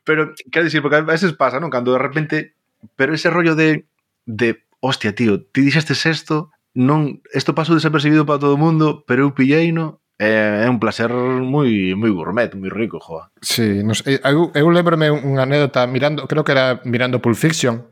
[0.01, 1.69] Pero, quero dicir, porque a veces pasa, non?
[1.69, 2.57] Cando de repente,
[2.97, 3.85] pero ese rollo de,
[4.25, 9.27] de hostia, tío, ti dixestes esto non, isto pasou desapercibido para todo o mundo, pero
[9.27, 13.33] eu pilleino é, é un placer moi moi gourmet, moi rico, joa.
[13.41, 17.89] Sí, nos, eh, eu, eu lembrome unha anécdota mirando, creo que era mirando Pulp Fiction,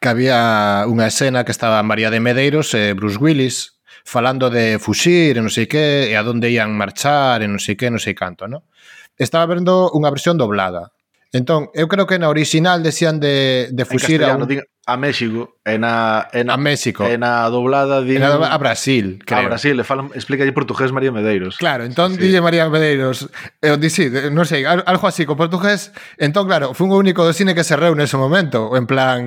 [0.00, 5.36] que había unha escena que estaba María de Medeiros e Bruce Willis falando de fuxir
[5.36, 8.16] e non sei que, e a donde ian marchar e non sei que, non sei
[8.16, 8.64] canto, non?
[9.20, 10.96] Estaba vendo unha versión doblada.
[11.30, 14.48] Entón, eu creo que na original decían de, de fuxir a un...
[14.48, 17.04] Din, a México e na, e na, a México.
[17.06, 18.18] E na doblada de...
[18.18, 19.46] Na, a Brasil, creo.
[19.46, 21.56] A Brasil, le falan, explícalle portugués María Medeiros.
[21.56, 22.26] Claro, entón sí.
[22.26, 23.30] dille María Medeiros,
[23.62, 27.22] eh, eu di, sí, non sei, algo así, con portugués, entón, claro, foi o único
[27.22, 29.20] do cine que se reúne ese momento, en plan,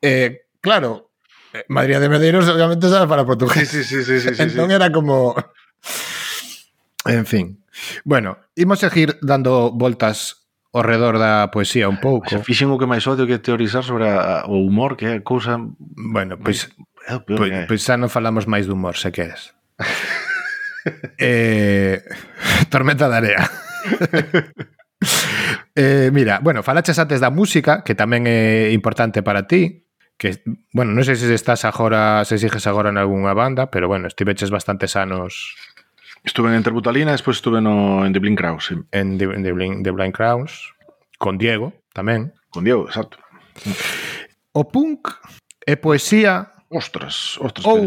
[0.00, 1.12] eh, claro,
[1.52, 3.68] eh, María de Medeiros obviamente sabe para portugués.
[3.68, 4.74] Sí, sí, sí, sí, sí, entón sí.
[4.74, 5.36] era como...
[7.04, 7.64] En fin.
[8.04, 10.41] Bueno, imos seguir dando voltas
[10.72, 12.32] ao redor da poesía un pouco.
[12.32, 15.60] Se fixen o que máis odio que teorizar sobre a, o humor, que é cousa...
[15.76, 16.72] Bueno, pois,
[17.04, 19.52] é o peor pois, pois xa non falamos máis de humor, se queres.
[21.20, 22.00] eh,
[22.72, 23.44] tormenta de area.
[25.76, 29.84] eh, mira, bueno, falaches antes da música, que tamén é importante para ti,
[30.16, 30.40] que,
[30.72, 34.48] bueno, non sei se estás agora, se sigues agora en algunha banda, pero bueno, estiveches
[34.48, 35.52] bastantes anos
[36.24, 38.66] Estuve en Terbutalina, despois estuve no, en The Blind Crowns.
[38.66, 38.74] Sí.
[38.92, 40.72] En The, The, Blind, The Blind Crowns,
[41.18, 42.32] con Diego tamén.
[42.50, 43.18] Con Diego, exacto.
[44.52, 45.10] O punk
[45.66, 46.52] é poesía...
[46.72, 47.84] Ostras, ostras, ou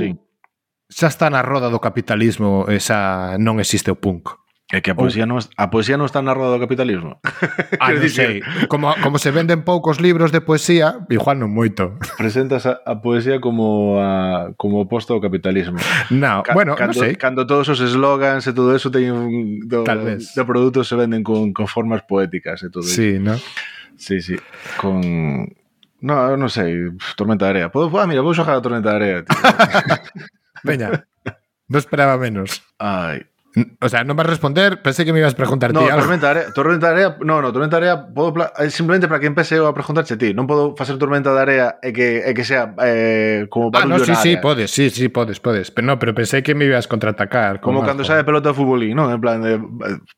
[0.85, 4.29] xa está na roda do capitalismo, esa non existe o punk.
[4.75, 5.31] É que a poesía, oh.
[5.31, 7.23] non, a poesía non está narrada do capitalismo.
[7.79, 8.43] Ah, non sei.
[8.67, 11.95] Como, como se venden poucos libros de poesía, igual non moito.
[12.19, 15.79] Presentas a, a poesía como a, como oposto ao capitalismo.
[16.11, 17.15] No, Ca, bueno, cando, non sei.
[17.15, 20.35] Cando todos os eslogans e todo eso teñen do, Tal vez.
[20.35, 22.99] de produtos se venden con, con formas poéticas e todo sí, eso.
[22.99, 23.35] Sí, ¿no?
[23.95, 24.35] Sí, sí.
[24.75, 24.99] Con...
[26.03, 26.91] No, non sei.
[27.15, 27.67] Tormenta de area.
[27.71, 29.17] Podo, ah, mira, vou xogar a Tormenta de area.
[29.23, 29.39] Tío.
[30.67, 31.07] Veña.
[31.71, 32.59] Non esperaba menos.
[32.75, 33.23] Ai.
[33.79, 36.03] O sea, non vas responder, pensei que me ibas a preguntar No, ti algo.
[36.03, 39.23] Tormenta de Area, Tormenta de Area, no, no, Tormenta de Area podo eh, simplemente para
[39.23, 42.43] que empece a preguntarche ti, non podo facer Tormenta de Area e que e que
[42.43, 44.43] sea eh, como Ah, no, barullo sí, sí, área.
[44.43, 45.71] podes, sí, sí, podes, podes.
[45.71, 47.63] Pero no, pero pensei que me ibas a contraatacar.
[47.63, 49.07] Como cando sabe pelota de futbolín, non?
[49.07, 49.55] En plan de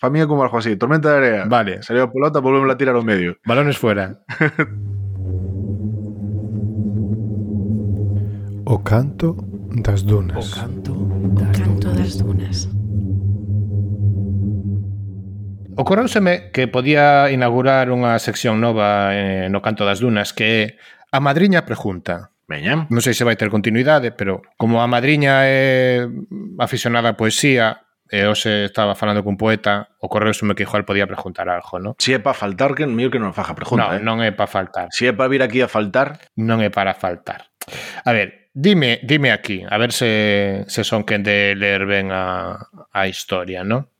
[0.02, 1.42] para mí é como algo así, Tormenta de Area.
[1.46, 1.86] Vale.
[1.86, 3.38] Salió a pelota, volvemos a tirar ao medio.
[3.46, 4.18] Balones fuera.
[8.66, 9.38] O canto
[9.86, 10.58] das dunas.
[10.58, 12.68] Canto das dunas.
[15.78, 20.64] Ocorreuseme que podía inaugurar unha sección nova eh, no Canto das Dunas que é
[21.14, 22.34] A Madriña Pregunta.
[22.50, 22.90] Veña.
[22.90, 26.08] Non sei se vai ter continuidade, pero como a madriña é
[26.58, 31.76] aficionada a poesía, e hoxe estaba falando cun poeta, ocorreuseme que igual podía preguntar algo,
[31.78, 31.94] non?
[32.00, 34.00] Si é para faltar, que mío que non faja pregunta.
[34.00, 34.02] Non, eh?
[34.02, 34.88] non é para faltar.
[34.96, 36.24] Si é para vir aquí a faltar...
[36.40, 37.52] Non é para faltar.
[38.08, 42.56] A ver, dime, dime aquí, a ver se, se son quen de ler ben a,
[42.96, 43.92] a historia, non?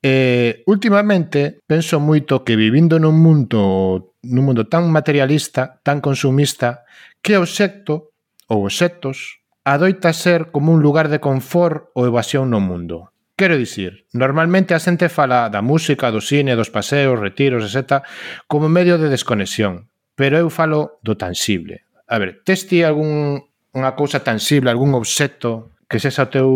[0.00, 6.88] E últimamente penso moito que vivindo nun mundo nun mundo tan materialista, tan consumista,
[7.20, 8.12] que o xecto
[8.48, 13.12] ou os xectos adoita ser como un lugar de confort ou evasión no mundo.
[13.36, 18.04] Quero dicir, normalmente a xente fala da música, do cine, dos paseos, retiros, etc.,
[18.44, 21.88] como medio de desconexión, pero eu falo do tangible.
[22.04, 23.40] A ver, tes ti algún
[23.72, 26.48] unha cousa tangible, algún obxecto que sexa o teu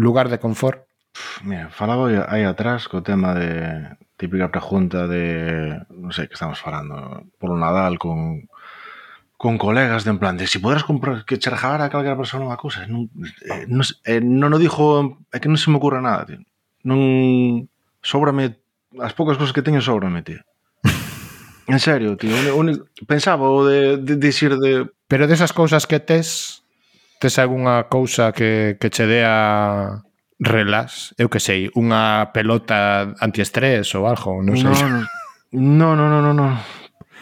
[0.00, 0.85] lugar de confort?
[1.42, 7.28] Mira, falaba aí atrás co tema de típica pregunta de, non sei, que estamos falando,
[7.36, 8.48] polo Nadal con
[9.36, 12.56] con colegas de en plan de si poderas comprar que charjar a calquera persona unha
[12.56, 13.12] cousa, non,
[13.44, 16.40] eh, non, eh, non o dixo, é que non se me ocurre nada, tío.
[16.88, 17.68] Non
[18.00, 18.56] sóbrame
[18.96, 20.40] as poucas cousas que teño sóbrame, tío.
[21.68, 25.84] en serio, tío, un, un, pensaba o de, de dicir de, de Pero desas cousas
[25.84, 26.64] que tes,
[27.20, 30.05] tes algunha cousa que, que che dea
[30.38, 34.72] relax, eu que sei, unha pelota antiestrés ou algo, non sei.
[35.56, 36.48] No, no, no, no, no.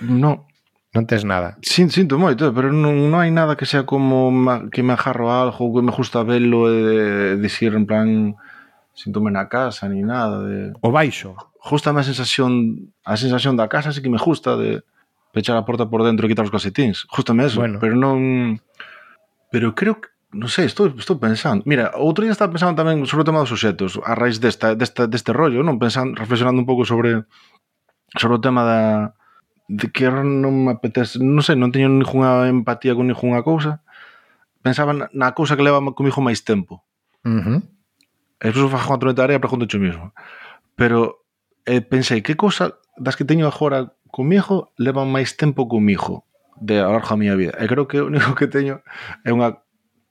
[0.03, 0.47] No.
[0.95, 1.59] Non tes nada.
[1.63, 5.27] Sin, sinto moito, pero non, non hai nada que sea como ma, que me ajarro
[5.27, 6.99] a algo, que me gusta velo e de,
[7.43, 8.39] dicir en plan
[8.95, 10.71] síntome na casa ni nada de...
[10.87, 11.35] O baixo.
[11.59, 14.87] Justa a sensación a sensación da casa, así que me gusta de
[15.35, 17.11] pechar a porta por dentro e quitar os calcetins.
[17.11, 17.83] Justame eso, bueno.
[17.83, 18.63] pero non
[19.51, 21.63] pero creo que non sei, estou, estou pensando.
[21.65, 25.07] Mira, outro día estaba pensando tamén sobre o tema dos obxetos, a raíz desta, desta,
[25.07, 27.25] deste rollo, non pensando, reflexionando un pouco sobre
[28.19, 28.81] sobre o tema da
[29.71, 33.81] de que non me apetece, non sei, non teño ninguna empatía con ninguna cousa.
[34.61, 36.85] Pensaba na, na cousa que leva comigo máis tempo.
[37.25, 37.59] Uh -huh.
[38.43, 40.13] E incluso fajo a tua área, pregunto yo mismo.
[40.77, 41.25] Pero
[41.65, 46.29] eh, pensei, que cousa das que teño agora comigo levan máis tempo comigo
[46.61, 47.57] de a larga miña vida.
[47.57, 48.85] E creo que o único que teño
[49.25, 49.65] é unha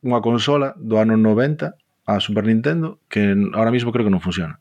[0.04, 1.74] unha consola do ano 90
[2.06, 4.60] a Super Nintendo que ahora mismo creo que non funciona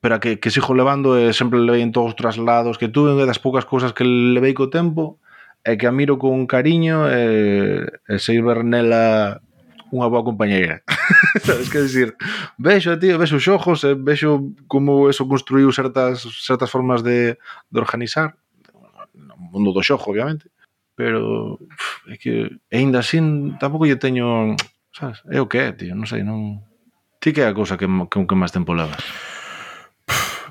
[0.00, 3.12] pero a que, que sigo levando e sempre levei en todos os traslados que tuve
[3.28, 5.20] das poucas cousas que levei co tempo
[5.60, 9.44] e que a miro con cariño e, e seiber nela
[9.90, 10.80] unha boa compañeira.
[11.44, 12.14] Sabes que decir,
[12.56, 17.36] vexo, tío, vexo os xojos, e vexo como eso construiu certas certas formas de,
[17.68, 18.38] de organizar
[19.12, 20.48] no mundo do xojo, obviamente,
[20.94, 22.32] pero pff, é que
[22.70, 23.18] aínda así
[23.58, 24.54] tampouco lle teño
[24.92, 25.22] Sabes?
[25.30, 26.66] É o que é, tío, non sei, non...
[27.20, 29.02] Ti que é a cousa que, que, que máis tempo levas?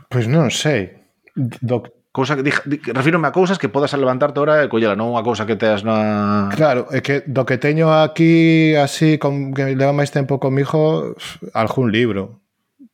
[0.09, 1.05] Pois non sei.
[1.37, 1.83] Do...
[2.09, 2.51] Cousa que, di,
[2.89, 6.49] refírome a cousas que podas levantarte ahora e collela, non unha cousa que teas na...
[6.57, 11.13] Claro, é que do que teño aquí así con, que leva máis tempo comigo
[11.53, 12.41] algún libro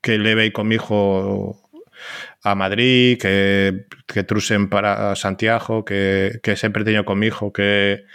[0.04, 1.58] que levei comigo
[2.44, 8.06] a Madrid, que, que trusen para Santiago, que, que sempre teño comigo, que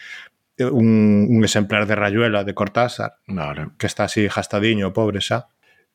[0.65, 3.71] un, un exemplar de Rayuela de Cortázar, vale.
[3.79, 5.49] que está así gastadiño, pobre xa,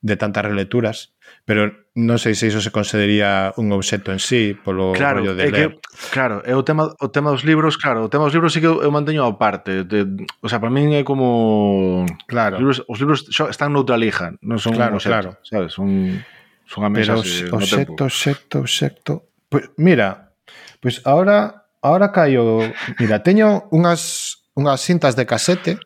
[0.05, 1.17] de tantas releturas,
[1.49, 5.43] pero non sei se iso se consideraría un obxecto en sí polo claro, rollo de
[5.43, 5.69] é ler.
[5.73, 8.61] Que, claro, é o tema o tema dos libros, claro, o tema dos libros sí
[8.61, 10.05] que eu manteño a parte, de,
[10.45, 14.61] o sea, para min é como claro, os libros, os libros están noutra lixa, non
[14.61, 15.41] son claro, un obxecto, claro.
[15.41, 16.21] sabes, son
[16.69, 17.55] son a mesa Pero obxeto.
[17.57, 19.13] obxecto, obxecto, obxecto.
[19.49, 20.37] Pois pues, mira,
[20.77, 22.61] pois pues ahora ahora caio,
[23.01, 25.77] mira, teño unhas unhas cintas de casete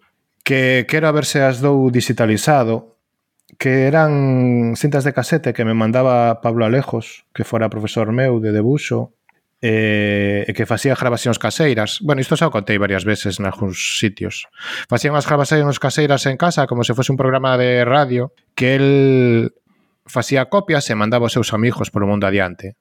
[0.46, 2.96] que quero ver se as dou digitalizado
[3.58, 8.54] que eran cintas de casete que me mandaba Pablo Alejos, que fora profesor meu de
[8.54, 9.18] debuxo,
[9.60, 12.00] e eh, que facía grabacións caseiras.
[12.00, 14.48] Bueno, isto xa o contei varias veces nalgúns sitios.
[14.88, 18.88] Facía unhas grabacións caseiras en casa como se fose un programa de radio que el
[20.08, 22.80] facía copias e mandaba aos seus amigos polo mundo adiante.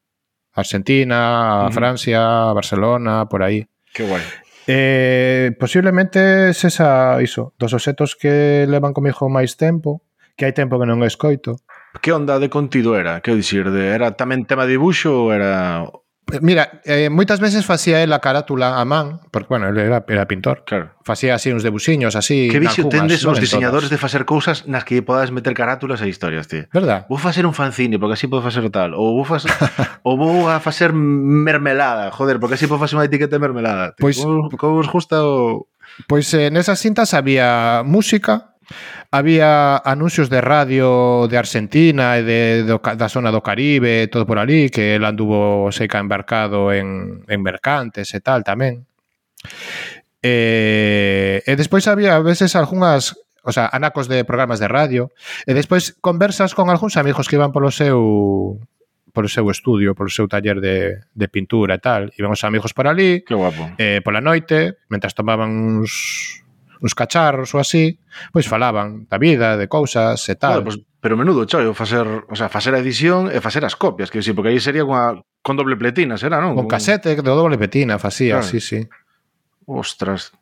[0.54, 3.66] Argentina, a Francia, a Barcelona, por aí.
[3.90, 4.22] Que guai.
[4.70, 10.04] Eh, posiblemente es esa iso, dos obxetos que levan comigo máis tempo,
[10.36, 11.64] que hai tempo que non escoito.
[12.04, 13.24] Que onda de contido era?
[13.24, 15.88] Que dicir, de, era tamén tema de dibuixo ou era
[16.42, 20.28] Mira, eh, moitas veces facía el a carátula a man, porque, bueno, ele era, era
[20.28, 20.62] pintor.
[20.66, 20.92] Claro.
[21.02, 22.52] Facía así uns debuxiños, así...
[22.52, 26.44] Que vixo tendes os diseñadores de facer cousas nas que podades meter carátulas e historias,
[26.44, 26.68] tío.
[26.68, 27.08] Verdad.
[27.08, 28.92] Vou facer un fanzine, porque así podo facer tal.
[28.92, 29.48] Ou vou, facer,
[30.04, 33.96] ou vou a facer mermelada, joder, porque así podo facer unha etiqueta de mermelada.
[33.96, 34.04] Tío.
[34.04, 34.20] Pois...
[34.20, 35.64] Como, como os gusta o...
[36.06, 38.47] Pois eh, nesas cintas había música,
[39.10, 44.36] Había anuncios de radio de Argentina e de, do, da zona do Caribe, todo por
[44.36, 48.84] ali, que el anduvo seca embarcado en, en mercantes e tal tamén.
[50.20, 53.16] E, eh, e despois había a veces algunhas
[53.48, 55.08] o sea, anacos de programas de radio,
[55.48, 58.60] e despois conversas con algúns amigos que iban polo seu
[59.16, 62.12] polo seu estudio, polo seu taller de, de pintura e tal.
[62.20, 63.72] Iban os amigos por ali, que guapo.
[63.80, 66.44] Eh, pola noite, mentras tomaban uns
[66.82, 67.98] uns cacharros ou así,
[68.32, 70.62] pois falaban da vida, de cousas e tal.
[70.62, 74.10] Claro, pois, pero menudo chollo facer, o sea, facer a edición e facer as copias,
[74.10, 76.58] que sí, porque aí sería unha con doble pletina, será, non?
[76.58, 78.48] Con casete de doble pletina facía, claro.
[78.50, 78.82] sí, sí.
[79.66, 80.32] Ostras,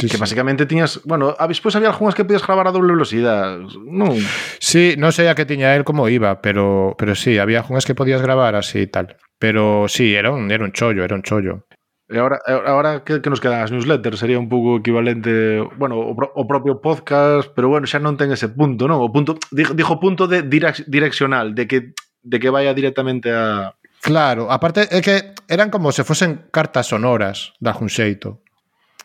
[0.00, 0.20] Sí, que sí.
[0.20, 4.16] basicamente tiñas, bueno, a despois había algunhas que podías gravar a doble velocidade, non?
[4.56, 7.92] Sí, non sei a que tiña el como iba, pero pero sí, había algunhas que
[7.92, 9.20] podías gravar así e tal.
[9.36, 11.68] Pero sí, era un era un chollo, era un chollo.
[12.10, 14.18] E agora, agora que, que nos quedan as newsletters?
[14.18, 18.34] Sería un pouco equivalente, bueno, o, pro, o propio podcast, pero bueno, xa non ten
[18.34, 18.98] ese punto, non?
[18.98, 23.78] O punto, dixo punto de direccional, de que, de que vaya directamente a...
[24.02, 28.42] Claro, aparte é que eran como se fosen cartas sonoras da un xeito.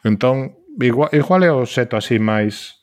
[0.02, 2.75] Entón, igual, igual é o seto así máis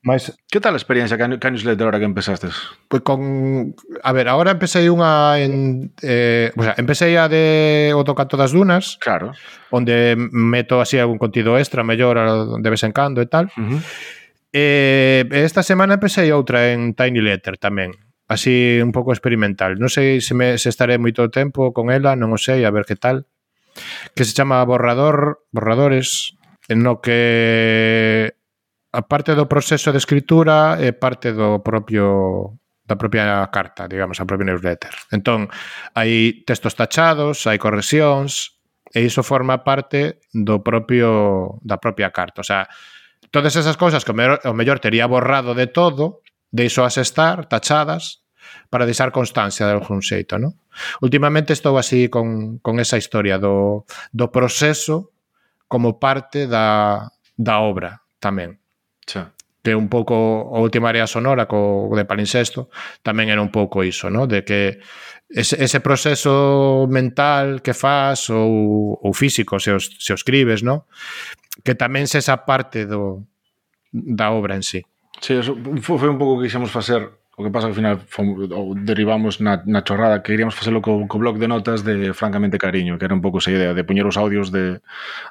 [0.00, 2.54] Mas, que tal a experiencia ca, ca newsletter ahora que empezastes?
[2.86, 3.74] Pois pues con...
[4.02, 5.36] A ver, agora empecé unha...
[5.42, 8.96] En, eh, o sea, empecé a de O Tocanto das Dunas.
[9.02, 9.34] Claro.
[9.74, 12.16] Onde meto así algún contido extra, mellor
[12.62, 13.50] de vez en cando e tal.
[13.58, 13.80] Uh -huh.
[14.54, 17.92] Eh, esta semana empecé outra en Tiny Letter tamén
[18.28, 19.80] así un pouco experimental.
[19.80, 22.84] Non sei se, me, se estaré moito tempo con ela, non o sei, a ver
[22.84, 23.24] que tal.
[24.12, 26.36] Que se chama Borrador, Borradores,
[26.68, 28.36] en no que
[28.92, 32.56] a parte do proceso de escritura é parte do propio
[32.88, 34.96] da propia carta, digamos, a propia newsletter.
[35.12, 35.52] Entón,
[35.92, 38.56] hai textos tachados, hai correxións,
[38.94, 42.40] e iso forma parte do propio da propia carta.
[42.40, 42.64] O sea,
[43.30, 47.44] todas esas cousas que o mellor, o mellor tería borrado de todo, deixo as estar
[47.44, 48.24] tachadas
[48.72, 50.56] para deixar constancia de algún xeito, ¿no?
[51.04, 53.84] Últimamente estou así con, con esa historia do,
[54.16, 55.12] do proceso
[55.68, 58.56] como parte da, da obra tamén.
[59.08, 59.24] Sí.
[59.64, 62.68] Que un pouco a última área sonora co de Palincesto
[63.02, 64.28] tamén era un pouco iso, ¿no?
[64.28, 64.78] De que
[65.28, 70.86] ese, ese proceso mental que faz ou, ou físico se os, se os escribes, ¿no?
[71.64, 73.24] Que tamén se esa parte do
[73.90, 74.84] da obra en sí.
[75.20, 78.50] Sí, eso foi un pouco que quixemos facer O que pasa que ao final fomos,
[78.82, 82.98] derivamos na, na chorrada que queríamos facelo co, co blog de notas de Francamente Cariño,
[82.98, 84.82] que era un pouco esa idea de poñer os audios de,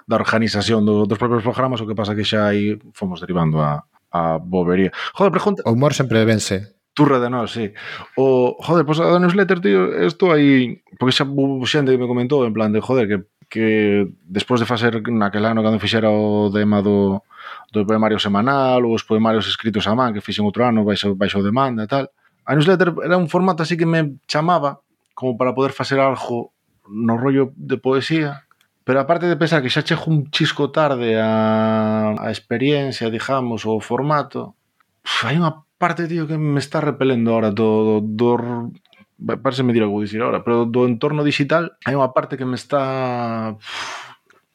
[0.08, 3.84] da organización do, dos propios programas, o que pasa que xa aí fomos derivando a,
[4.16, 4.96] a bobería.
[5.20, 5.68] Joder, pregunta...
[5.68, 6.80] O humor sempre vence.
[6.96, 7.76] Turra de nós, sí.
[8.16, 10.80] O, joder, pois pues, a newsletter, tío, estou aí...
[10.96, 11.28] Porque xa
[11.68, 13.18] xente que me comentou en plan de, joder, que
[13.50, 17.24] que despois de facer naquela ano cando fixera o tema do,
[17.72, 21.40] do poemario semanal ou os poemarios escritos a man que fixen outro ano baixo, baixo
[21.40, 22.12] demanda e tal
[22.44, 24.84] a newsletter era un formato así que me chamaba
[25.16, 26.52] como para poder facer algo
[26.88, 28.48] no rollo de poesía
[28.88, 33.84] pero aparte de pensar que xa chego un chisco tarde a, a experiencia, digamos, o
[33.84, 34.56] formato,
[35.04, 38.72] uf, hai unha parte, tío, que me está repelendo ahora do, do, do
[39.18, 43.58] parece medir algo dicir ahora, pero do entorno digital hai unha parte que me está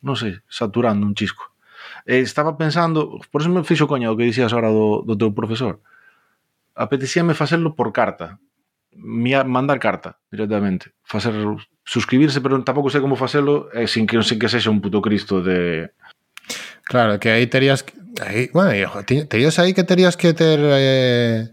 [0.03, 1.51] non sei, saturando un chisco.
[2.07, 5.31] E estaba pensando, por eso me fixo coña o que dicías ahora do, do teu
[5.31, 5.79] profesor.
[6.75, 8.43] Apetecíame facelo por carta,
[8.95, 11.35] mandar carta directamente, facer
[11.85, 15.43] suscribirse, pero tampouco sei como facelo eh, sin que sin que sexa un puto cristo
[15.43, 15.91] de
[16.87, 17.87] Claro, que aí terías
[18.21, 18.75] aí, bueno,
[19.27, 21.51] terías aí que terías que ter eh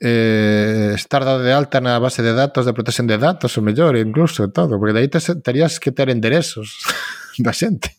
[0.00, 3.96] eh, estar dado de alta na base de datos de protección de datos, o mellor,
[3.96, 6.82] incluso, todo, porque de aí te, terías que ter enderezos
[7.38, 7.98] da xente.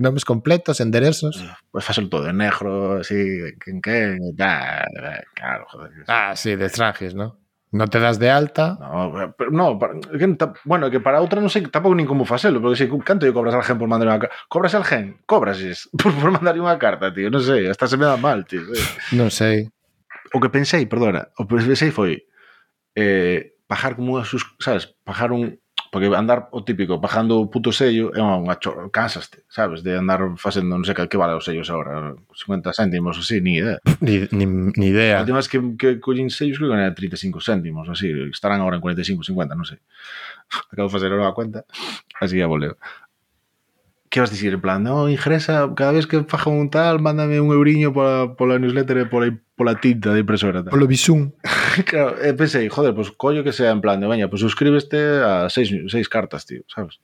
[0.00, 1.36] Nomes completos, enderezos.
[1.44, 5.92] Ah, pois pues faselo todo en negro, así, quen que, da, da, claro, joder.
[6.08, 7.36] Ah, sí, de estranges, ¿no?
[7.72, 8.78] No te das de alta.
[8.80, 12.82] No, pero, no que, bueno, que para outra non sei tampouco nin como facelo, porque
[12.82, 14.34] sei canto yo cobras al gen por mandar unha carta.
[14.50, 15.22] Cobras al gen?
[15.22, 15.62] Cobras
[16.00, 18.66] por, por mandar unha carta, tío, non sei, hasta se me dá mal, tío.
[19.14, 19.70] non sei
[20.32, 22.26] o que pensei, perdona, o que pensei foi
[22.94, 24.26] eh, pajar como unha,
[24.58, 25.58] sabes, pajar un,
[25.90, 28.56] porque andar o típico, bajando o puto sello é unha, unha
[28.94, 33.18] cansaste, sabes, de andar facendo, non sei que, que vale os sellos agora, 50 céntimos,
[33.18, 33.82] así, ni idea.
[33.98, 35.18] Ni, ni, ni idea.
[35.18, 38.78] A última vez que, que collín sellos creo que era 35 céntimos, así, estarán agora
[38.78, 39.82] en 45, 50, non sei.
[40.70, 41.66] Acabo de facer a cuenta,
[42.22, 42.78] así ya voleo.
[44.10, 44.54] Que vas dicir?
[44.54, 48.58] En plan, no, ingresa, cada vez que faja un tal, mándame un euriño pola, pola
[48.58, 49.30] newsletter e pola,
[49.60, 50.64] pola tinta de impresora.
[50.64, 50.72] Tal.
[50.72, 51.36] Polo bisún.
[51.84, 55.20] claro, e pensei, joder, pues, collo que sea en plan de, veña, pois pues, suscríbeste
[55.20, 56.96] a seis, seis cartas, tío, sabes?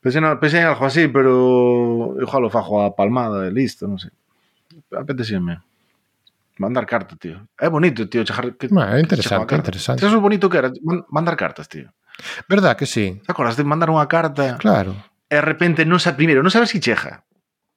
[0.00, 4.00] Pensei, no, pensei en algo así, pero igual lo fajo a palmada e listo, non
[4.00, 4.16] sei.
[4.96, 5.60] Apetecíame.
[6.56, 7.44] Mandar carta, tío.
[7.60, 8.56] É bonito, tío, chejar...
[8.56, 10.00] Que, bueno, é interesante, que interesante.
[10.00, 10.72] Eso bonito que era,
[11.12, 11.92] mandar cartas, tío.
[12.48, 13.20] Verdad que sí.
[13.28, 14.56] Te acordas de mandar unha carta?
[14.56, 14.96] Claro.
[15.28, 17.28] E de repente non sa primeiro, non sabes si cheja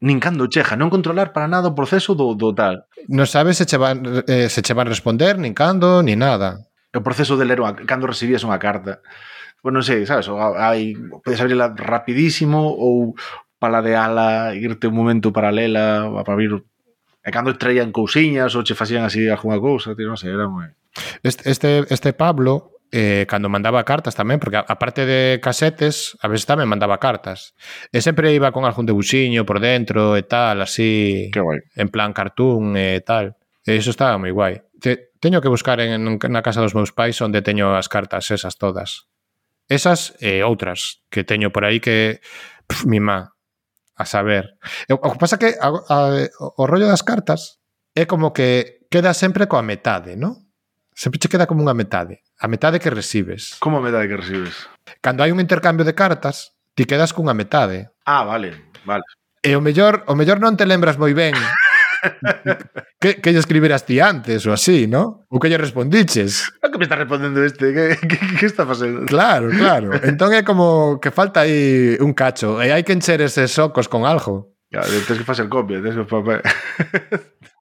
[0.03, 2.91] nin cando chega, non controlar para nada o proceso do, do tal.
[3.07, 6.67] Non sabes se che van, eh, se che van responder, nin cando, ni nada.
[6.91, 8.99] O proceso de ler unha, cando recibías unha carta.
[9.63, 10.91] Bueno, non sei, sabes, ou hai,
[11.23, 13.15] podes abrirla rapidísimo ou
[13.63, 16.59] paladeala, irte un momento paralela, para abrir...
[17.23, 20.67] E cando traían cousiñas ou che facían así algunha cousa, tío, non sei, era moi...
[21.23, 26.45] Este, este, este Pablo eh, cando mandaba cartas tamén, porque aparte de casetes, a veces
[26.45, 27.57] tamén mandaba cartas.
[27.89, 31.65] E sempre iba con algún debuxiño por dentro e tal, así, Qué guai.
[31.73, 33.33] en plan cartoon e tal.
[33.65, 34.61] E iso estaba moi guai.
[34.77, 38.61] Te, teño que buscar en, na casa dos meus pais onde teño as cartas esas
[38.61, 39.09] todas.
[39.65, 42.21] Esas e outras que teño por aí que
[42.69, 43.33] pf, mi má,
[43.97, 44.61] a saber.
[44.85, 45.97] E, o que pasa que a, a,
[46.29, 47.57] o rollo das cartas
[47.97, 50.52] é como que queda sempre coa metade, non?
[50.95, 52.21] Sempre che queda como unha metade.
[52.37, 53.57] A metade que recibes.
[53.57, 54.69] Como a metade que recibes?
[55.01, 57.93] Cando hai un intercambio de cartas, ti quedas cunha metade.
[58.05, 59.03] Ah, vale, vale.
[59.43, 61.35] E o mellor, o mellor non te lembras moi ben
[62.99, 65.27] que, que lle escribiras ti antes ou así, ¿no?
[65.31, 66.47] Ou que lle respondiches.
[66.61, 67.73] A ah, que me está respondendo este?
[67.73, 69.05] Que, que, que está facendo?
[69.07, 69.91] Claro, claro.
[70.03, 72.59] Entón é como que falta aí un cacho.
[72.59, 74.53] E hai que encher eses socos con algo.
[74.73, 76.03] Claro, tens que facer copia, tens que...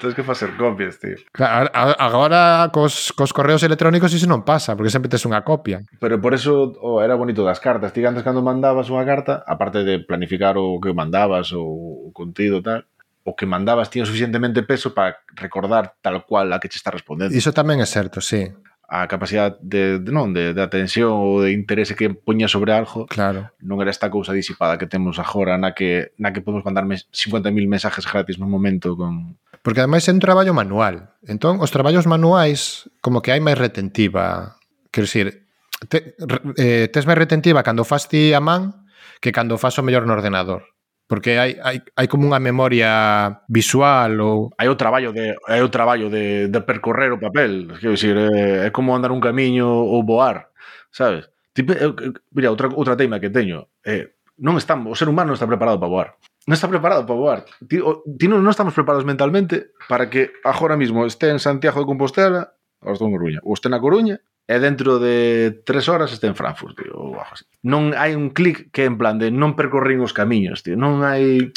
[0.00, 1.14] Tens que facer copias, tío.
[1.30, 5.86] Claro, agora cos, cos correos electrónicos iso non pasa, porque sempre tes unha copia.
[6.02, 7.94] Pero por eso oh, era bonito das cartas.
[7.94, 12.58] Ti antes cando mandabas unha carta, aparte de planificar o que mandabas, o, o contido
[12.58, 12.82] tal,
[13.22, 17.30] o que mandabas tiña suficientemente peso para recordar tal cual a que che está respondendo.
[17.30, 18.50] Iso tamén é certo, sí
[18.94, 23.10] a capacidade de, de non de, de atención ou de interese que poña sobre algo
[23.10, 23.50] claro.
[23.58, 27.50] non era esta cousa disipada que temos agora na que na que podemos mandar 50.000
[27.66, 29.34] mensajes gratis no momento con
[29.64, 31.16] Porque ademais é un traballo manual.
[31.24, 34.60] Entón, os traballos manuais como que hai máis retentiva.
[34.92, 35.48] Quero dicir,
[35.88, 36.14] te,
[36.60, 38.84] eh, tes máis retentiva cando fas ti a man
[39.24, 40.73] que cando fas o mellor no ordenador
[41.06, 45.68] porque hai, hai, hai como unha memoria visual ou hai o traballo de hai o
[45.68, 50.00] traballo de, de percorrer o papel, quero dicir, é, é como andar un camiño ou
[50.00, 50.48] voar,
[50.88, 51.28] sabes?
[51.52, 51.94] Tipo, eu,
[52.32, 55.78] mira, outra outra teima que teño é non estamos, o ser humano non está preparado
[55.78, 56.08] para voar.
[56.50, 57.38] Non está preparado para voar.
[57.70, 61.78] Ti, o, ti non, non estamos preparados mentalmente para que agora mesmo este en Santiago
[61.78, 66.12] de Compostela, ou este en Coruña, ou este na Coruña, e dentro de tres horas
[66.12, 67.48] este en Frankfurt, tío, ou algo así.
[67.64, 71.48] Non hai un clic que en plan de non percorrín os camiños, tío, non hai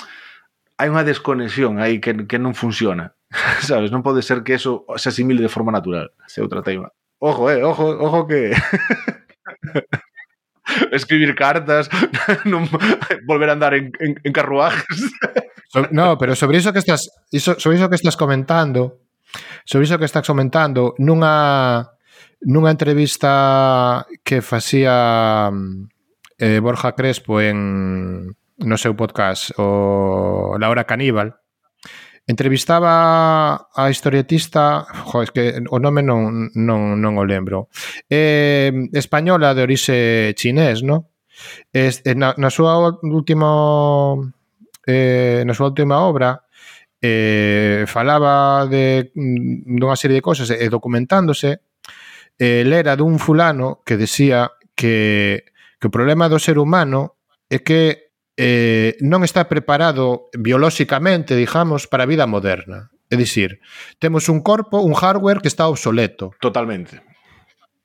[0.79, 3.11] hai unha desconexión aí que, que non funciona.
[3.67, 6.15] Sabes, non pode ser que eso se asimile de forma natural.
[6.31, 6.87] Se outra teima.
[7.19, 8.55] Ojo, eh, ojo, ojo que
[10.95, 11.91] escribir cartas,
[12.51, 12.71] non
[13.27, 15.11] volver a andar en, en, en carruajes.
[15.91, 19.03] no, pero sobre iso que estás iso, sobre iso que estás comentando,
[19.67, 21.96] sobre iso que estás comentando, nunha
[22.41, 25.49] Nunha entrevista que facía
[26.37, 31.37] eh, Borja Crespo en no seu podcast o La Hora Caníbal,
[32.27, 37.69] entrevistaba a historietista, jo, es que o nome non, non, non o lembro,
[38.09, 39.97] eh, española de orixe
[40.35, 41.09] chinés, no?
[41.71, 44.33] Es, eh, na, na súa último
[44.85, 46.49] eh, na súa última obra
[47.01, 51.66] eh, falaba de dunha serie de cosas e eh, documentándose
[52.39, 55.49] eh, lera dun fulano que decía que,
[55.81, 57.17] que o problema do ser humano
[57.49, 62.93] é que eh, non está preparado biolóxicamente, digamos, para a vida moderna.
[63.09, 63.63] É dicir,
[63.97, 66.35] temos un corpo, un hardware que está obsoleto.
[66.43, 67.01] Totalmente.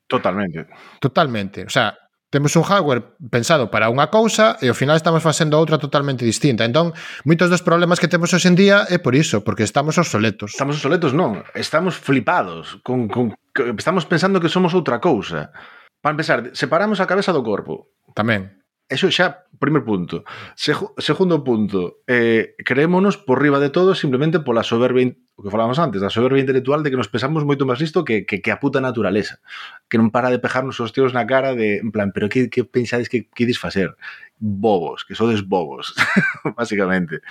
[0.05, 0.67] Totalmente.
[0.99, 1.65] Totalmente.
[1.65, 1.97] O sea,
[2.33, 6.65] Temos un hardware pensado para unha cousa e ao final estamos facendo outra totalmente distinta.
[6.65, 6.97] Entón,
[7.29, 10.57] moitos dos problemas que temos hoxe en día é por iso, porque estamos obsoletos.
[10.57, 11.45] Estamos obsoletos, non.
[11.53, 12.81] Estamos flipados.
[12.81, 13.37] Con, con,
[13.77, 15.53] estamos pensando que somos outra cousa.
[16.01, 17.93] Para empezar, separamos a cabeza do corpo.
[18.17, 18.62] Tamén.
[18.89, 20.27] Eso xa, primer punto.
[20.59, 25.79] Segu, segundo punto, eh, creémonos por riba de todo simplemente pola soberbia, o que falábamos
[25.79, 28.59] antes, da soberbia intelectual de que nos pensamos moito máis listo que, que, que a
[28.59, 29.39] puta naturaleza,
[29.87, 32.67] que non para de pejarnos os tiros na cara de, en plan, pero que, que
[32.67, 33.95] pensades que quedes facer?
[34.35, 35.95] Bobos, que sodes bobos,
[36.59, 37.23] básicamente.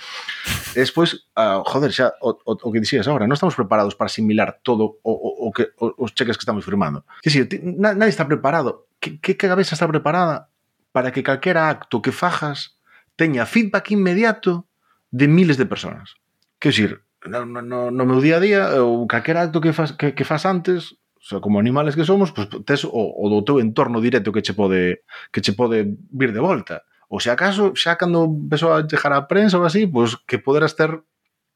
[0.73, 4.57] Despois, uh, joder, xa, o, o, o que dixías agora, non estamos preparados para asimilar
[4.65, 7.05] todo o, o, o que, o, os cheques que estamos firmando.
[7.21, 7.45] Que si,
[7.77, 8.89] nadie está preparado.
[8.97, 10.52] Que, que cabeza está preparada
[10.93, 12.77] para que calquera acto que fajas
[13.17, 14.69] teña feedback inmediato
[15.11, 16.15] de miles de personas.
[16.61, 20.13] Que decir, no, no, no meu día a día, ou calquera acto que fas, que,
[20.13, 23.59] que fas antes, o sea, como animales que somos, pues, tes o, o do teu
[23.59, 26.85] entorno directo que che pode que che pode vir de volta.
[27.09, 30.77] Ou se acaso, xa cando empezou a chegar a prensa ou así, pues, que poderas
[30.77, 31.01] ter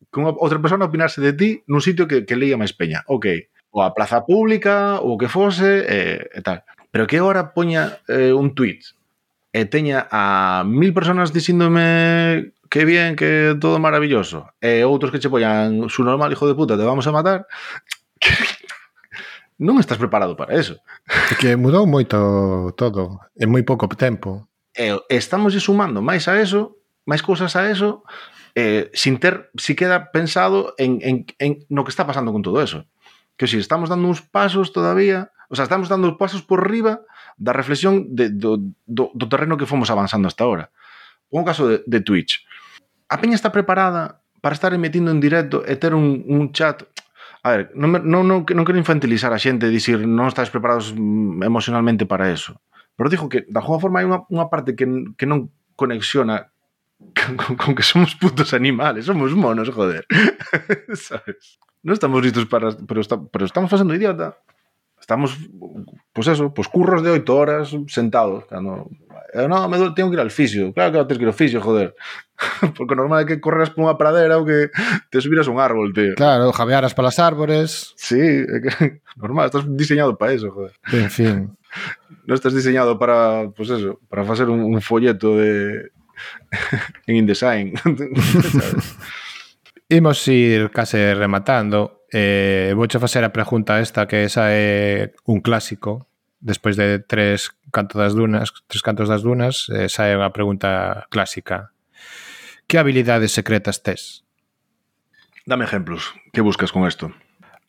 [0.09, 3.05] que unha outra persona opinarse de ti nun sitio que, que leía máis peña.
[3.05, 6.65] Ok, ou a plaza pública, ou o que fose, eh, e tal.
[6.89, 8.97] Pero que agora poña eh, un tweet
[9.57, 15.33] e teña a mil personas dicíndome que bien, que todo maravilloso, e outros que che
[15.33, 17.49] pollan su normal hijo de puta, te vamos a matar,
[19.57, 20.77] non estás preparado para eso.
[21.41, 24.45] Que mudou moito todo, en moi pouco tempo.
[24.77, 26.77] E estamos sumando máis a eso,
[27.09, 28.05] máis cousas a eso,
[28.53, 32.61] eh, sin ter si queda pensado en, en, en no que está pasando con todo
[32.61, 32.85] eso.
[33.41, 37.03] Que si estamos dando uns pasos todavía O sea, estamos dando pasos por riba
[37.39, 40.71] da reflexión de, do, do, do terreno que fomos avanzando hasta ahora.
[41.31, 42.43] Pongo o caso de, de Twitch.
[43.07, 46.83] A peña está preparada para estar emitindo en directo e ter un, un chat
[47.47, 50.91] A ver, non, non, non, non quero infantilizar a xente e dicir non estáis preparados
[50.91, 52.59] mm, emocionalmente para eso.
[52.99, 54.83] Pero digo que, da alguma forma, hai unha, unha parte que,
[55.15, 55.47] que non
[55.79, 56.51] conexiona
[57.15, 60.03] con, con, con que somos putos animales, somos monos, joder.
[60.91, 61.61] Sabes?
[61.85, 62.73] Non estamos listos para...
[62.73, 64.35] Pero, está, pero estamos facendo idiota.
[65.07, 65.37] Estamos,
[66.11, 68.43] pues eso, pues curros de 8 horas sentados.
[68.47, 68.89] Cando,
[69.33, 70.73] eh, no, me do, tengo que ir al fisio.
[70.73, 71.95] Claro que tienes que ir ao fisio, joder.
[72.75, 74.67] Porque normal é que correras por unha pradera ou que
[75.07, 76.11] te subieras un árbol, tío.
[76.19, 77.95] Claro, javearas para las árbores.
[77.95, 80.75] Sí, é que, normal, estás diseñado para eso, joder.
[80.91, 81.55] En fin.
[82.27, 85.87] Non estás diseñado para, pues eso, para facer un, un folleto de...
[87.07, 87.79] en InDesign.
[89.87, 96.07] Imos ir case rematando eh, vouche facer a pregunta esta que esa é un clásico
[96.39, 101.05] despois de tres cantos das dunas, tres cantos das dunas, eh, esa é unha pregunta
[101.09, 101.73] clásica.
[102.67, 104.27] Que habilidades secretas tes?
[105.47, 106.13] Dame exemplos.
[106.35, 107.11] Que buscas con isto?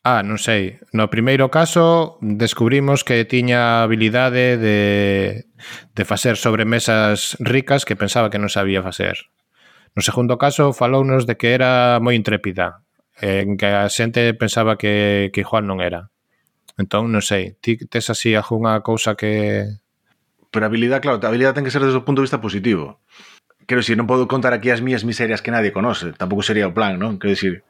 [0.03, 0.79] Ah, non sei.
[0.95, 4.79] No primeiro caso descubrimos que tiña habilidade de,
[5.95, 9.31] de facer sobremesas ricas que pensaba que non sabía facer.
[9.97, 12.83] No segundo caso falounos de que era moi intrépida,
[13.21, 16.11] en que a xente pensaba que, que Juan non era.
[16.79, 19.67] Entón, non sei, ti tes así algunha cousa que...
[20.49, 23.03] Pero a habilidade, claro, a habilidade ten que ser desde o punto de vista positivo.
[23.67, 26.15] Quero dicir, non podo contar aquí as mías miserias que nadie conoce.
[26.15, 27.19] Tampouco sería o plan, non?
[27.19, 27.67] Quero dicir...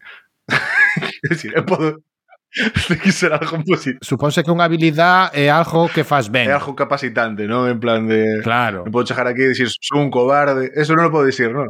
[1.19, 2.05] Quero dicir, eu podo...
[2.87, 4.01] Ten que ser algo positivo.
[4.01, 6.49] Supónse que unha habilidade é algo que faz ben.
[6.49, 7.69] É algo capacitante, non?
[7.69, 8.41] En plan de...
[8.41, 8.85] Claro.
[8.85, 10.69] Non podo chegar aquí e dicir, son un cobarde.
[10.73, 11.69] Eso non lo podo dicir, non?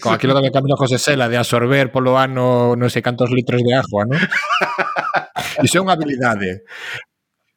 [0.00, 3.72] Con aquilo que camino José Sela de absorber polo ano non sei cantos litros de
[3.76, 4.18] agua, non?
[5.66, 6.64] Iso é unha habilidade.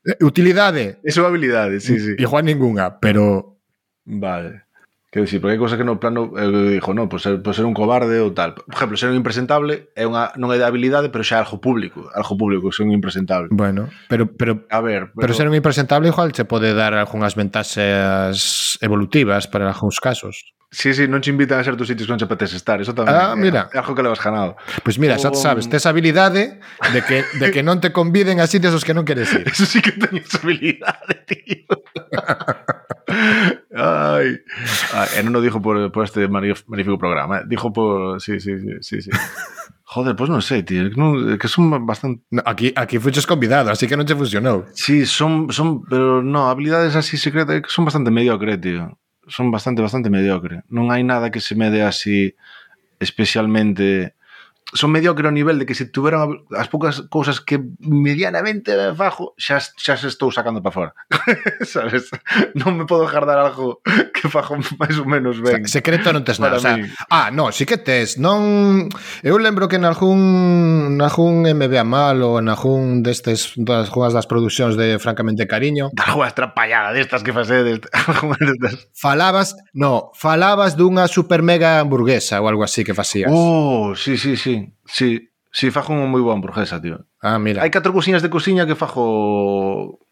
[0.04, 1.00] Eh, utilidade.
[1.04, 2.14] Iso é unha habilidade, sí, sí.
[2.20, 3.56] Igual ninguna, pero...
[4.04, 4.68] Vale.
[5.14, 7.54] Quero dicir, porque hai cousas que no plano eu dixo, non, por pois ser, por
[7.54, 8.58] ser un cobarde ou tal.
[8.58, 11.62] Por exemplo, ser un impresentable é unha non é de habilidade, pero xa é algo
[11.62, 13.54] público, algo público ser un impresentable.
[13.54, 17.38] Bueno, pero pero a ver, pero, pero ser un impresentable igual che pode dar algunhas
[17.38, 20.50] ventaxas evolutivas para algúns casos.
[20.74, 23.14] Sí, sí, non che invitan a certos sitios que non che apetece estar, eso tamén.
[23.14, 23.70] Ah, mira.
[23.70, 24.58] É, algo que levas ganado.
[24.82, 26.58] Pois pues mira, xa sabes, tes habilidade
[26.90, 29.46] de que de que non te conviden a sitios aos que non queres ir.
[29.54, 31.70] Eso sí que teñes habilidade, tío.
[33.76, 34.42] Ai.
[34.94, 37.46] Ai e non o dijo por, por, este magnífico programa, eh.
[37.46, 38.22] dijo por...
[38.22, 38.96] Sí, sí, sí, sí.
[39.04, 39.12] sí.
[39.94, 42.26] Joder, pues non sei, tío, Non, que son bastante...
[42.34, 44.66] No, aquí, aquí fuches convidado, así que non te funcionou.
[44.74, 48.98] Sí, son, son, pero no, habilidades así secretas que son bastante mediocre, tío.
[49.30, 50.66] Son bastante, bastante mediocre.
[50.74, 52.34] Non hai nada que se me dé así
[52.98, 54.18] especialmente
[54.72, 59.60] son mediocre ao nivel de que se tuveran as poucas cousas que medianamente fajo, xa,
[59.60, 60.92] xa se estou sacando para fora.
[61.66, 62.10] Sabes?
[62.58, 63.84] Non me podo guardar algo
[64.16, 65.66] que fajo máis ou menos ben.
[65.70, 66.58] Secreto non tes nada.
[66.58, 66.78] O sea,
[67.10, 68.18] ah, non, sí que tes.
[68.18, 68.88] Non...
[69.22, 74.98] Eu lembro que nalgún, nalgún MBA mal ou nalgún destes das jugas das producións de
[74.98, 75.94] Francamente Cariño.
[75.94, 77.82] Das jugas trapallada destas que facedes.
[78.94, 83.30] falabas, no, falabas dunha super mega hamburguesa ou algo así que facías.
[83.30, 84.53] Oh, sí, sí, sí.
[84.86, 87.06] Sí, sí, fajo unha moi boa hamburguesa, tío.
[87.24, 87.62] Ah, mira.
[87.64, 90.04] Hai catro cousiñas de cociña que fajo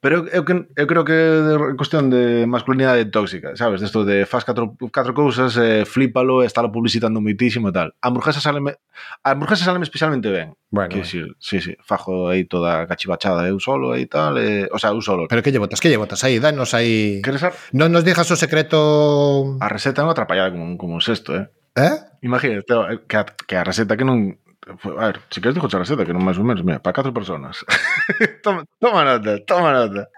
[0.00, 3.84] Pero eu, eu, eu creo que é cuestión de masculinidade tóxica, sabes?
[3.84, 7.92] Desto de faz catro, catro cousas, eh, flípalo, estálo publicitando moitísimo e tal.
[8.00, 8.80] A hamburguesa saleme,
[9.20, 10.56] a hamburguesa saleme especialmente ben.
[10.72, 10.88] Bueno.
[10.88, 14.96] Que, si, si, si, fajo aí toda cachivachada eu solo e tal, eh, o sea,
[14.96, 15.28] eu solo.
[15.28, 17.20] Pero que lle botas, que lle botas aí, danos aí...
[17.20, 17.52] Queres ar...
[17.76, 19.60] Non nos dijas o secreto...
[19.60, 21.52] A receta é unha atrapallada como, como un sexto, eh?
[21.76, 21.96] Eh?
[22.22, 24.38] Imagínate, eh, que a, que a receta que non...
[24.70, 27.14] A ver, se queres digo a receta, que non máis ou menos, mira, para catro
[27.14, 27.64] personas.
[28.44, 30.10] toma, toma nota, toma nota.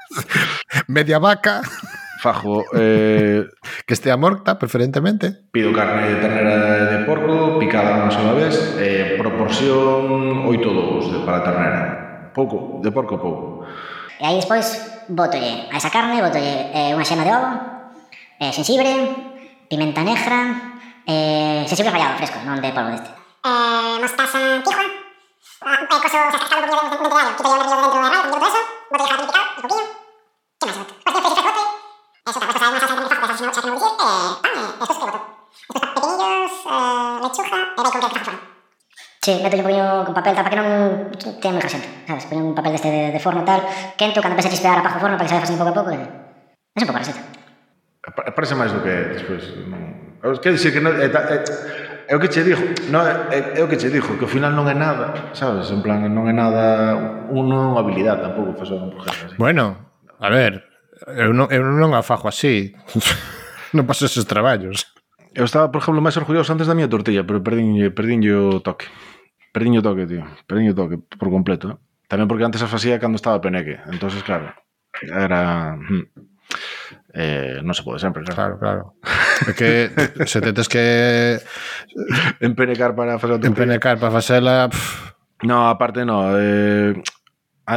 [0.89, 1.63] Media vaca.
[2.23, 2.63] Fajo.
[2.77, 3.47] Eh...
[3.87, 5.45] que estea morta, preferentemente.
[5.53, 11.81] Pido carne de ternera de porco, picada unha sola vez, eh, proporción 8-2 para ternera.
[12.33, 13.69] Pouco, de porco pouco.
[14.17, 14.81] E aí despois
[15.11, 17.51] botolle a esa carne, botolle eh, unha xema de ovo,
[18.39, 18.89] eh, sensibre,
[19.67, 20.72] pimenta negra,
[21.07, 23.11] eh, sensibre rallado, fresco, non de polvo deste.
[23.43, 24.85] eh, mostaza tijua,
[25.63, 27.67] ah, eh, coso, o sea, cascado un poquillo de, de, de gallo, quito yo el
[27.67, 29.85] medio dentro de radio, todo eso, bote de jalapeño picado, y pepino,
[30.59, 30.93] ¿qué más bote?
[31.03, 31.63] Cualquier precioso bote,
[32.23, 34.33] eso tampoco sabe más salsa que me fajo, que no, que no lo decir, eh,
[34.43, 35.21] pan, eh, después que boto.
[35.73, 38.41] Después pepinillos, eh, lechuga, eh, bacon que fajo.
[39.23, 40.67] Sí, meto un poquinho con papel tapa que non
[41.39, 42.27] ten moi xento, sabes?
[42.27, 43.63] Poño un papel deste de, de forno tal,
[43.95, 45.79] quento, cando empece a chispear apago o forno para que se vaya facendo pouco a
[45.79, 46.03] pouco, e...
[46.75, 47.23] É un pouco a receta.
[48.03, 49.47] Pa- Parece máis do que despois.
[49.71, 50.12] Non...
[50.23, 51.37] Quer dicir que non, é, é,
[52.07, 52.63] é o que che dixo,
[52.95, 55.67] no, é, é o que che dixo, que ao final non é nada, sabes?
[55.75, 56.95] En plan, non é nada,
[57.27, 59.35] un, non é unha habilidade tampouco facer un projeto así.
[59.35, 59.91] Bueno,
[60.23, 60.63] a ver,
[61.19, 62.71] eu non, eu non afajo así.
[63.75, 64.95] non paso esos traballos.
[65.35, 68.87] Eu estaba, por exemplo, máis orgulloso antes da miña tortilla, pero perdinlle, perdinlle o toque.
[69.51, 70.23] Perdín o toque, tío.
[70.47, 71.67] perdín o toque, por completo.
[71.75, 71.77] Eh?
[72.07, 73.81] Tamén porque antes as facía cando estaba peneque.
[73.91, 74.55] entonces claro,
[75.03, 75.75] era...
[75.77, 76.07] Hmm
[77.13, 78.57] eh, non se pode sempre, claro.
[78.57, 78.83] Claro, claro.
[79.45, 79.93] É que
[80.25, 81.39] se te tes que...
[82.41, 84.73] Empenecar para facer o Empenecar para facela...
[84.73, 85.13] Pff.
[85.43, 86.33] No, aparte no.
[86.39, 86.95] Eh,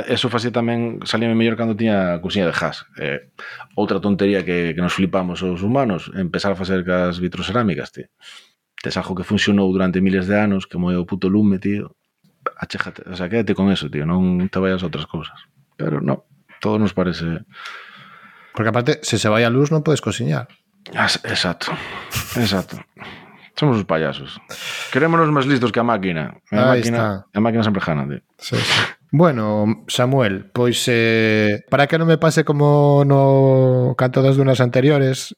[0.07, 2.85] eso facía tamén, salíame mellor cando tiña cousiña de jazz.
[2.97, 3.33] Eh,
[3.77, 8.09] outra tontería que, que nos flipamos os humanos, empezar a facer cas vitrocerámicas, tío.
[8.81, 11.93] Tes algo que funcionou durante miles de anos, que moi o puto lume, tío.
[12.57, 15.37] Achéjate, o sea, quédate con eso, tío, non te vayas a outras cousas.
[15.77, 16.29] Pero no,
[16.61, 17.45] todo nos parece
[18.55, 20.47] porque aparte, se se vai a luz non podes cociñar.
[20.95, 21.75] As- Exacto,
[22.39, 22.79] exacto.
[23.55, 24.35] Somos os payasos.
[24.91, 26.35] Querémonos máis listos que a máquina.
[26.51, 28.19] A máquina, a máquina sempre gana, tío.
[28.35, 28.81] Sí, sí.
[29.15, 35.31] Bueno, Samuel, pois eh, para que non me pase como no canto das dunas anteriores,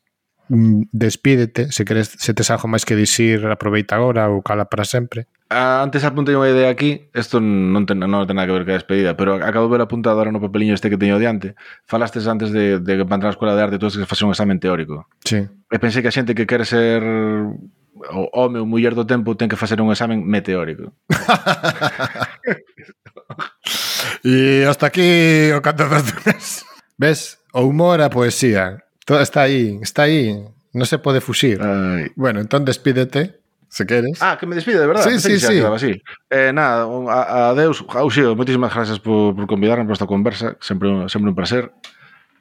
[0.49, 4.82] mm, despídete, se queres, se tes algo máis que dicir, aproveita agora ou cala para
[4.82, 5.30] sempre.
[5.50, 8.80] Antes apuntei unha idea aquí, isto non ten, non ten nada que ver que a
[8.80, 11.56] despedida, pero acabo de ver apuntado ahora no papeliño este que teño diante.
[11.88, 14.36] Falastes antes de, de que para entrar a escola de arte tú que facer un
[14.36, 15.08] examen teórico.
[15.24, 15.48] Sí.
[15.48, 19.48] E pensei que a xente que quere ser o home ou muller do tempo ten
[19.48, 20.91] que facer un examen meteórico.
[24.28, 26.68] e hasta aquí o canto das dunas.
[27.00, 27.39] Ves?
[27.56, 28.84] O humor, a poesía.
[29.08, 30.43] Todo está aí, está aí.
[30.76, 31.64] Non se pode fuxir.
[31.64, 32.12] Ay.
[32.20, 33.47] Bueno, entón despídete
[33.78, 34.21] se queres.
[34.21, 35.03] Ah, que me despido, de verdad.
[35.03, 35.59] Sí, sí, sí.
[35.59, 36.01] Así.
[36.30, 37.86] Eh, nada, a, adeus.
[37.93, 40.57] Auxio, moitísimas gracias por, por convidarme para esta conversa.
[40.59, 41.71] Sempre, sempre un placer.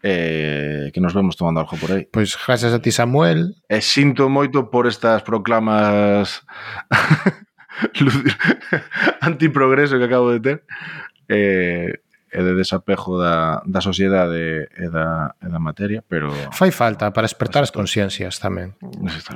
[0.02, 2.08] Eh, que nos vemos tomando algo por aí.
[2.08, 3.52] Pois pues gracias a ti, Samuel.
[3.68, 6.40] Eh, e sinto moito por estas proclamas
[9.20, 10.64] antiprogreso que acabo de ter.
[11.28, 12.00] Eh,
[12.32, 16.34] e de desapego da, da sociedade e da, e da materia, pero...
[16.50, 18.74] Fai falta para despertar as conciencias tamén.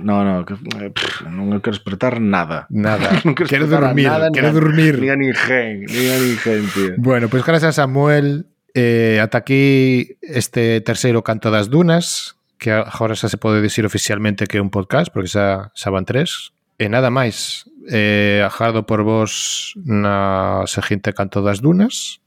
[0.03, 2.67] No, no, que, eh, pff, non quero despertar nada.
[2.69, 3.09] Nada.
[3.27, 4.95] non quero, quero dormir, nada, quero ni dormir.
[4.99, 6.93] Ni a nin ni a ninguén, tío.
[6.99, 8.51] Bueno, pois pues gracias a Samuel.
[8.75, 14.47] Eh, ata aquí este terceiro canto das dunas, que agora xa se pode dicir oficialmente
[14.47, 16.53] que é un podcast, porque xa, xa van tres.
[16.81, 22.20] E nada máis, eh, ajardo por vos na seguinte canto das dunas,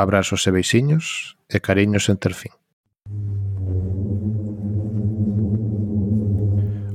[0.00, 2.56] Abrazos e beixiños e cariños en ter fin.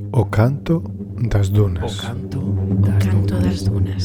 [0.09, 0.81] O canto
[1.29, 1.85] das dunas.
[1.85, 2.39] O canto
[2.81, 4.03] das, o canto das dunas.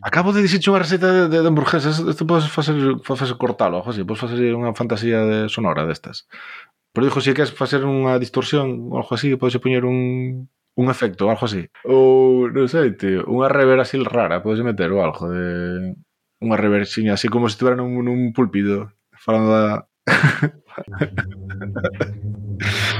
[0.00, 2.00] Acabo de dicirche unha receita de, de, de hamburguesas.
[2.00, 2.72] Isto podes facer,
[3.04, 4.08] facer cortalo, José.
[4.08, 6.24] Podes facer unha fantasía de sonora destas.
[6.96, 10.90] Pero dixo, se si queres facer unha distorsión ou algo así, podes poñer un un
[10.90, 11.68] efecto ou algo así.
[11.84, 15.94] Ou, non sei, tío, unha rever así rara, podes meter ou algo de...
[16.40, 19.84] Unha reversiña, así como se si nun, nun pulpido, falando da...